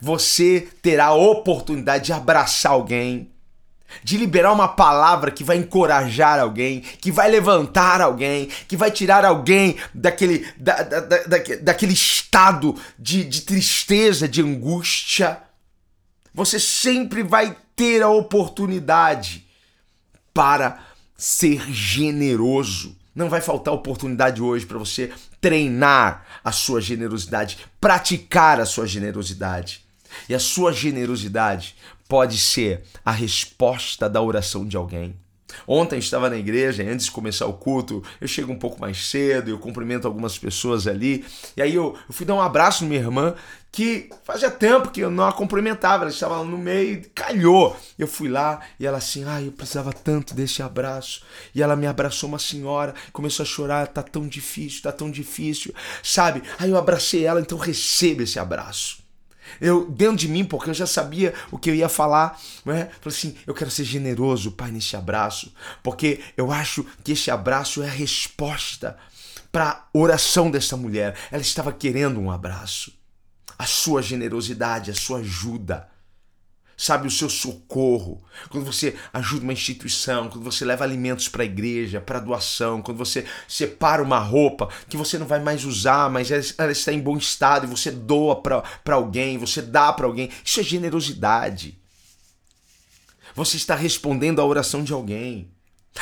Você 0.00 0.68
terá 0.82 1.06
a 1.06 1.14
oportunidade 1.14 2.06
de 2.06 2.12
abraçar 2.12 2.72
alguém, 2.72 3.30
de 4.02 4.16
liberar 4.16 4.52
uma 4.52 4.68
palavra 4.68 5.30
que 5.30 5.44
vai 5.44 5.56
encorajar 5.56 6.38
alguém, 6.38 6.80
que 6.80 7.10
vai 7.10 7.30
levantar 7.30 8.00
alguém, 8.00 8.48
que 8.68 8.76
vai 8.76 8.90
tirar 8.90 9.24
alguém 9.24 9.76
daquele, 9.94 10.46
da, 10.56 10.82
da, 10.82 11.00
da, 11.00 11.38
daquele 11.62 11.92
estado 11.92 12.74
de, 12.98 13.24
de 13.24 13.42
tristeza, 13.42 14.28
de 14.28 14.42
angústia. 14.42 15.38
Você 16.34 16.60
sempre 16.60 17.22
vai 17.22 17.56
ter 17.74 18.02
a 18.02 18.08
oportunidade 18.08 19.46
para 20.32 20.80
ser 21.16 21.60
generoso. 21.70 22.96
Não 23.14 23.28
vai 23.28 23.40
faltar 23.40 23.74
oportunidade 23.74 24.40
hoje 24.40 24.64
para 24.64 24.78
você 24.78 25.12
treinar 25.40 26.24
a 26.44 26.52
sua 26.52 26.80
generosidade, 26.80 27.58
praticar 27.80 28.60
a 28.60 28.66
sua 28.66 28.86
generosidade. 28.86 29.84
E 30.28 30.34
a 30.34 30.38
sua 30.38 30.72
generosidade 30.72 31.76
pode 32.10 32.38
ser 32.38 32.82
a 33.04 33.12
resposta 33.12 34.08
da 34.08 34.20
oração 34.20 34.66
de 34.66 34.76
alguém. 34.76 35.14
Ontem 35.66 36.00
estava 36.00 36.28
na 36.28 36.36
igreja, 36.36 36.82
antes 36.82 37.06
de 37.06 37.12
começar 37.12 37.46
o 37.46 37.52
culto, 37.52 38.02
eu 38.20 38.26
chego 38.26 38.52
um 38.52 38.58
pouco 38.58 38.80
mais 38.80 39.08
cedo, 39.08 39.48
eu 39.48 39.58
cumprimento 39.60 40.08
algumas 40.08 40.36
pessoas 40.36 40.88
ali, 40.88 41.24
e 41.56 41.62
aí 41.62 41.72
eu, 41.72 41.96
eu 42.08 42.12
fui 42.12 42.26
dar 42.26 42.34
um 42.34 42.40
abraço 42.40 42.82
na 42.82 42.88
minha 42.88 43.00
irmã, 43.00 43.34
que 43.70 44.10
fazia 44.24 44.50
tempo 44.50 44.90
que 44.90 45.00
eu 45.00 45.10
não 45.10 45.24
a 45.24 45.32
cumprimentava, 45.32 46.02
ela 46.02 46.10
estava 46.10 46.42
no 46.42 46.58
meio, 46.58 47.08
calhou. 47.14 47.76
Eu 47.96 48.08
fui 48.08 48.28
lá 48.28 48.60
e 48.80 48.84
ela 48.84 48.98
assim, 48.98 49.22
ai, 49.22 49.46
eu 49.46 49.52
precisava 49.52 49.92
tanto 49.92 50.34
desse 50.34 50.60
abraço. 50.60 51.22
E 51.54 51.62
ela 51.62 51.76
me 51.76 51.86
abraçou 51.86 52.28
uma 52.28 52.40
senhora, 52.40 52.92
começou 53.12 53.44
a 53.44 53.46
chorar, 53.46 53.86
tá 53.86 54.02
tão 54.02 54.26
difícil, 54.26 54.82
tá 54.82 54.90
tão 54.90 55.08
difícil, 55.08 55.72
sabe? 56.02 56.42
Aí 56.58 56.70
eu 56.70 56.76
abracei 56.76 57.24
ela, 57.24 57.40
então 57.40 57.56
receba 57.56 58.24
esse 58.24 58.40
abraço 58.40 58.99
eu 59.60 59.88
dentro 59.90 60.16
de 60.16 60.28
mim, 60.28 60.44
porque 60.44 60.70
eu 60.70 60.74
já 60.74 60.86
sabia 60.86 61.34
o 61.50 61.58
que 61.58 61.70
eu 61.70 61.74
ia 61.74 61.88
falar, 61.88 62.38
né? 62.64 62.90
Falei 63.00 63.18
assim, 63.18 63.36
eu 63.46 63.54
quero 63.54 63.70
ser 63.70 63.84
generoso, 63.84 64.52
Pai, 64.52 64.70
nesse 64.70 64.96
abraço, 64.96 65.52
porque 65.82 66.20
eu 66.36 66.52
acho 66.52 66.84
que 67.02 67.12
esse 67.12 67.30
abraço 67.30 67.82
é 67.82 67.88
a 67.88 67.92
resposta 67.92 68.96
para 69.50 69.70
a 69.70 69.84
oração 69.92 70.50
dessa 70.50 70.76
mulher. 70.76 71.16
Ela 71.30 71.42
estava 71.42 71.72
querendo 71.72 72.20
um 72.20 72.30
abraço. 72.30 72.92
A 73.58 73.66
sua 73.66 74.00
generosidade, 74.00 74.90
a 74.90 74.94
sua 74.94 75.18
ajuda 75.18 75.89
sabe, 76.80 77.06
o 77.06 77.10
seu 77.10 77.28
socorro, 77.28 78.22
quando 78.48 78.64
você 78.64 78.96
ajuda 79.12 79.42
uma 79.42 79.52
instituição, 79.52 80.30
quando 80.30 80.42
você 80.42 80.64
leva 80.64 80.82
alimentos 80.82 81.28
para 81.28 81.42
a 81.42 81.44
igreja, 81.44 82.00
para 82.00 82.18
doação, 82.18 82.80
quando 82.80 82.96
você 82.96 83.26
separa 83.46 84.02
uma 84.02 84.18
roupa 84.18 84.70
que 84.88 84.96
você 84.96 85.18
não 85.18 85.26
vai 85.26 85.40
mais 85.40 85.66
usar, 85.66 86.08
mas 86.08 86.30
ela 86.56 86.72
está 86.72 86.90
em 86.90 86.98
bom 87.00 87.18
estado 87.18 87.66
e 87.66 87.68
você 87.68 87.90
doa 87.90 88.40
para 88.40 88.94
alguém, 88.94 89.36
você 89.36 89.60
dá 89.60 89.92
para 89.92 90.06
alguém, 90.06 90.30
isso 90.42 90.58
é 90.58 90.62
generosidade. 90.62 91.78
Você 93.34 93.58
está 93.58 93.74
respondendo 93.74 94.40
à 94.40 94.44
oração 94.46 94.82
de 94.82 94.94
alguém. 94.94 95.50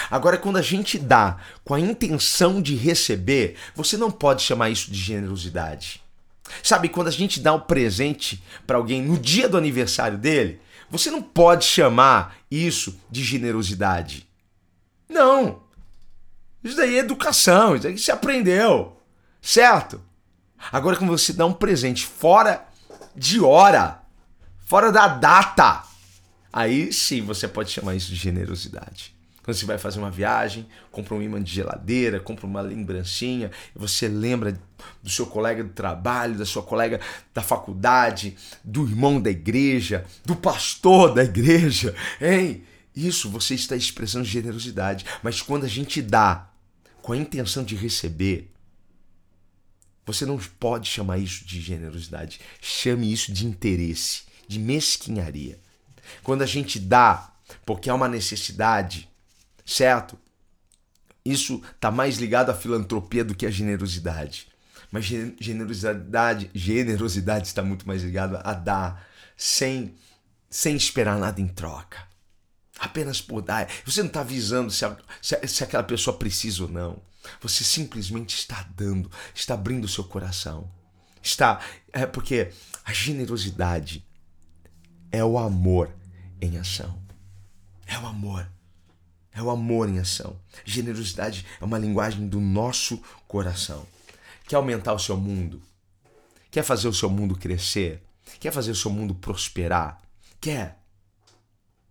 Agora, 0.08 0.38
quando 0.38 0.58
a 0.58 0.62
gente 0.62 0.96
dá 0.96 1.38
com 1.64 1.74
a 1.74 1.80
intenção 1.80 2.62
de 2.62 2.76
receber, 2.76 3.56
você 3.74 3.96
não 3.96 4.12
pode 4.12 4.42
chamar 4.42 4.70
isso 4.70 4.92
de 4.92 4.98
generosidade. 4.98 6.00
Sabe, 6.62 6.88
quando 6.88 7.08
a 7.08 7.12
gente 7.12 7.40
dá 7.40 7.52
um 7.52 7.60
presente 7.60 8.40
para 8.64 8.76
alguém 8.76 9.02
no 9.02 9.18
dia 9.18 9.48
do 9.48 9.56
aniversário 9.58 10.16
dele, 10.16 10.60
você 10.90 11.10
não 11.10 11.22
pode 11.22 11.64
chamar 11.64 12.36
isso 12.50 12.98
de 13.10 13.22
generosidade. 13.22 14.26
Não. 15.08 15.62
Isso 16.62 16.76
daí 16.76 16.96
é 16.96 16.98
educação, 16.98 17.74
isso 17.74 17.84
daí 17.84 17.98
você 17.98 18.10
aprendeu. 18.10 18.96
Certo? 19.40 20.00
Agora, 20.72 20.96
quando 20.96 21.10
você 21.10 21.32
dá 21.32 21.46
um 21.46 21.52
presente 21.52 22.06
fora 22.06 22.66
de 23.14 23.40
hora, 23.40 24.02
fora 24.66 24.90
da 24.90 25.08
data, 25.08 25.84
aí 26.52 26.92
sim 26.92 27.22
você 27.22 27.46
pode 27.46 27.70
chamar 27.70 27.94
isso 27.94 28.08
de 28.08 28.16
generosidade. 28.16 29.17
Quando 29.48 29.56
você 29.56 29.64
vai 29.64 29.78
fazer 29.78 29.98
uma 29.98 30.10
viagem, 30.10 30.66
compra 30.92 31.14
um 31.14 31.22
imã 31.22 31.42
de 31.42 31.50
geladeira, 31.50 32.20
compra 32.20 32.46
uma 32.46 32.60
lembrancinha, 32.60 33.50
você 33.74 34.06
lembra 34.06 34.60
do 35.02 35.08
seu 35.08 35.24
colega 35.24 35.64
do 35.64 35.70
trabalho, 35.70 36.36
da 36.36 36.44
sua 36.44 36.62
colega 36.62 37.00
da 37.32 37.40
faculdade, 37.40 38.36
do 38.62 38.86
irmão 38.86 39.18
da 39.18 39.30
igreja, 39.30 40.04
do 40.22 40.36
pastor 40.36 41.14
da 41.14 41.24
igreja, 41.24 41.96
hein? 42.20 42.62
Isso 42.94 43.30
você 43.30 43.54
está 43.54 43.74
expressando 43.74 44.26
generosidade. 44.26 45.06
Mas 45.22 45.40
quando 45.40 45.64
a 45.64 45.68
gente 45.68 46.02
dá 46.02 46.50
com 47.00 47.14
a 47.14 47.16
intenção 47.16 47.64
de 47.64 47.74
receber, 47.74 48.52
você 50.04 50.26
não 50.26 50.36
pode 50.60 50.90
chamar 50.90 51.16
isso 51.16 51.42
de 51.46 51.58
generosidade. 51.62 52.38
Chame 52.60 53.10
isso 53.10 53.32
de 53.32 53.46
interesse, 53.46 54.24
de 54.46 54.58
mesquinharia. 54.58 55.58
Quando 56.22 56.42
a 56.42 56.46
gente 56.46 56.78
dá 56.78 57.32
porque 57.64 57.88
há 57.88 57.94
uma 57.94 58.08
necessidade, 58.08 59.07
certo? 59.68 60.18
Isso 61.22 61.62
está 61.74 61.90
mais 61.90 62.16
ligado 62.16 62.50
à 62.50 62.54
filantropia 62.54 63.22
do 63.22 63.34
que 63.34 63.44
à 63.44 63.50
generosidade. 63.50 64.48
Mas 64.90 65.04
generosidade, 65.04 66.50
generosidade 66.54 67.46
está 67.46 67.62
muito 67.62 67.86
mais 67.86 68.02
ligado 68.02 68.40
a 68.42 68.54
dar 68.54 69.06
sem, 69.36 69.94
sem 70.48 70.74
esperar 70.74 71.18
nada 71.18 71.38
em 71.38 71.46
troca. 71.46 71.98
Apenas 72.78 73.20
por 73.20 73.42
dar. 73.42 73.68
Você 73.84 74.00
não 74.00 74.06
está 74.06 74.20
avisando 74.20 74.70
se, 74.70 74.86
a, 74.86 74.96
se, 75.20 75.46
se 75.46 75.62
aquela 75.62 75.82
pessoa 75.82 76.16
precisa 76.16 76.62
ou 76.62 76.70
não. 76.70 77.02
Você 77.42 77.62
simplesmente 77.62 78.34
está 78.34 78.66
dando, 78.74 79.10
está 79.34 79.52
abrindo 79.52 79.84
o 79.84 79.88
seu 79.88 80.04
coração. 80.04 80.70
Está. 81.22 81.60
É 81.92 82.06
porque 82.06 82.50
a 82.84 82.92
generosidade 82.92 84.06
é 85.12 85.22
o 85.22 85.36
amor 85.36 85.94
em 86.40 86.56
ação. 86.56 87.02
É 87.86 87.98
o 87.98 88.06
amor. 88.06 88.48
É 89.38 89.42
o 89.42 89.50
amor 89.50 89.88
em 89.88 90.00
ação. 90.00 90.36
Generosidade 90.64 91.46
é 91.60 91.64
uma 91.64 91.78
linguagem 91.78 92.26
do 92.26 92.40
nosso 92.40 93.00
coração. 93.28 93.86
Quer 94.48 94.56
aumentar 94.56 94.92
o 94.94 94.98
seu 94.98 95.16
mundo? 95.16 95.62
Quer 96.50 96.64
fazer 96.64 96.88
o 96.88 96.92
seu 96.92 97.08
mundo 97.08 97.38
crescer? 97.38 98.02
Quer 98.40 98.52
fazer 98.52 98.72
o 98.72 98.74
seu 98.74 98.90
mundo 98.90 99.14
prosperar? 99.14 100.02
Quer? 100.40 100.82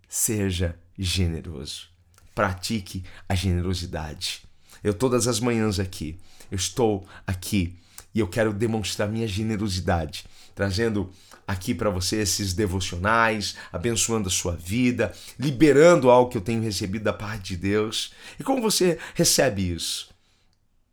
Seja 0.10 0.78
generoso. 1.00 1.88
Pratique 2.36 3.06
a 3.30 3.34
generosidade. 3.34 4.42
Eu 4.84 4.94
todas 4.94 5.26
as 5.26 5.40
manhãs 5.40 5.80
aqui, 5.80 6.20
eu 6.52 6.58
estou 6.58 7.08
aqui 7.26 7.80
e 8.18 8.20
eu 8.20 8.28
quero 8.28 8.52
demonstrar 8.52 9.08
minha 9.08 9.28
generosidade, 9.28 10.26
trazendo 10.56 11.12
aqui 11.48 11.72
para 11.76 11.92
você 11.92 12.16
esses 12.16 12.52
devocionais, 12.52 13.56
abençoando 13.72 14.28
a 14.28 14.32
sua 14.32 14.54
vida, 14.56 15.14
liberando 15.38 16.10
algo 16.10 16.32
que 16.32 16.36
eu 16.36 16.42
tenho 16.42 16.64
recebido 16.64 17.04
da 17.04 17.14
parte 17.14 17.50
de 17.50 17.58
Deus. 17.58 18.12
E 18.40 18.44
como 18.44 18.60
você 18.60 18.98
recebe 19.14 19.72
isso? 19.72 20.10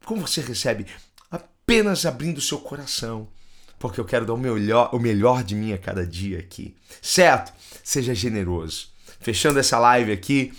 Como 0.04 0.20
você 0.20 0.42
recebe? 0.42 0.84
Apenas 1.30 2.04
abrindo 2.04 2.36
o 2.36 2.42
seu 2.42 2.58
coração, 2.58 3.26
porque 3.78 3.98
eu 3.98 4.04
quero 4.04 4.26
dar 4.26 4.34
o 4.34 4.38
melhor, 4.38 4.94
o 4.94 4.98
melhor 4.98 5.42
de 5.42 5.54
mim 5.54 5.72
a 5.72 5.78
cada 5.78 6.06
dia 6.06 6.38
aqui. 6.40 6.76
Certo? 7.00 7.54
Seja 7.82 8.14
generoso. 8.14 8.88
Fechando 9.18 9.58
essa 9.58 9.78
live 9.78 10.12
aqui, 10.12 10.52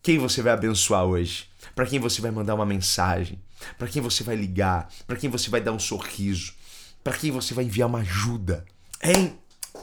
quem 0.00 0.20
você 0.20 0.40
vai 0.40 0.52
abençoar 0.52 1.06
hoje? 1.06 1.48
Para 1.74 1.86
quem 1.86 1.98
você 1.98 2.20
vai 2.20 2.30
mandar 2.30 2.54
uma 2.54 2.66
mensagem? 2.66 3.40
Para 3.78 3.88
quem 3.88 4.00
você 4.00 4.22
vai 4.22 4.36
ligar? 4.36 4.88
Para 5.06 5.16
quem 5.16 5.28
você 5.28 5.50
vai 5.50 5.60
dar 5.60 5.72
um 5.72 5.78
sorriso? 5.78 6.54
Para 7.02 7.16
quem 7.16 7.30
você 7.30 7.52
vai 7.52 7.64
enviar 7.64 7.88
uma 7.88 8.00
ajuda? 8.00 8.64
Hein? 9.02 9.38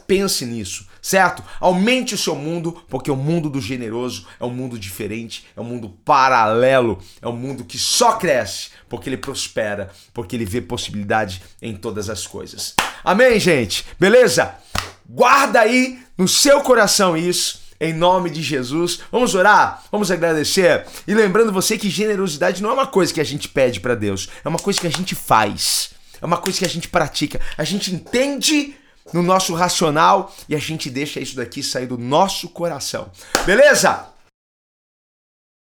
Pense 0.06 0.44
nisso, 0.46 0.88
certo? 1.02 1.44
Aumente 1.60 2.14
o 2.14 2.18
seu 2.18 2.34
mundo, 2.34 2.82
porque 2.88 3.10
o 3.10 3.16
mundo 3.16 3.50
do 3.50 3.60
generoso 3.60 4.26
é 4.40 4.44
um 4.44 4.50
mundo 4.50 4.78
diferente, 4.78 5.46
é 5.54 5.60
um 5.60 5.64
mundo 5.64 5.90
paralelo, 6.04 6.98
é 7.20 7.28
um 7.28 7.36
mundo 7.36 7.64
que 7.64 7.78
só 7.78 8.14
cresce 8.14 8.70
porque 8.88 9.08
ele 9.08 9.18
prospera, 9.18 9.90
porque 10.12 10.34
ele 10.34 10.46
vê 10.46 10.60
possibilidade 10.60 11.42
em 11.60 11.76
todas 11.76 12.08
as 12.08 12.26
coisas. 12.26 12.74
Amém, 13.04 13.38
gente? 13.38 13.84
Beleza? 14.00 14.54
Guarda 15.08 15.60
aí 15.60 16.02
no 16.16 16.26
seu 16.26 16.62
coração 16.62 17.16
isso. 17.16 17.61
Em 17.82 17.92
nome 17.92 18.30
de 18.30 18.40
Jesus, 18.40 19.00
vamos 19.10 19.34
orar, 19.34 19.82
vamos 19.90 20.08
agradecer. 20.08 20.86
E 21.04 21.12
lembrando 21.12 21.50
você 21.50 21.76
que 21.76 21.90
generosidade 21.90 22.62
não 22.62 22.70
é 22.70 22.74
uma 22.74 22.86
coisa 22.86 23.12
que 23.12 23.20
a 23.20 23.24
gente 23.24 23.48
pede 23.48 23.80
para 23.80 23.96
Deus, 23.96 24.28
é 24.44 24.48
uma 24.48 24.58
coisa 24.60 24.80
que 24.80 24.86
a 24.86 24.90
gente 24.90 25.16
faz, 25.16 25.90
é 26.20 26.24
uma 26.24 26.36
coisa 26.36 26.60
que 26.60 26.64
a 26.64 26.68
gente 26.68 26.88
pratica. 26.88 27.40
A 27.58 27.64
gente 27.64 27.92
entende 27.92 28.76
no 29.12 29.20
nosso 29.20 29.52
racional 29.52 30.32
e 30.48 30.54
a 30.54 30.60
gente 30.60 30.88
deixa 30.88 31.18
isso 31.18 31.34
daqui 31.34 31.60
sair 31.60 31.86
do 31.86 31.98
nosso 31.98 32.48
coração. 32.50 33.10
Beleza? 33.44 34.11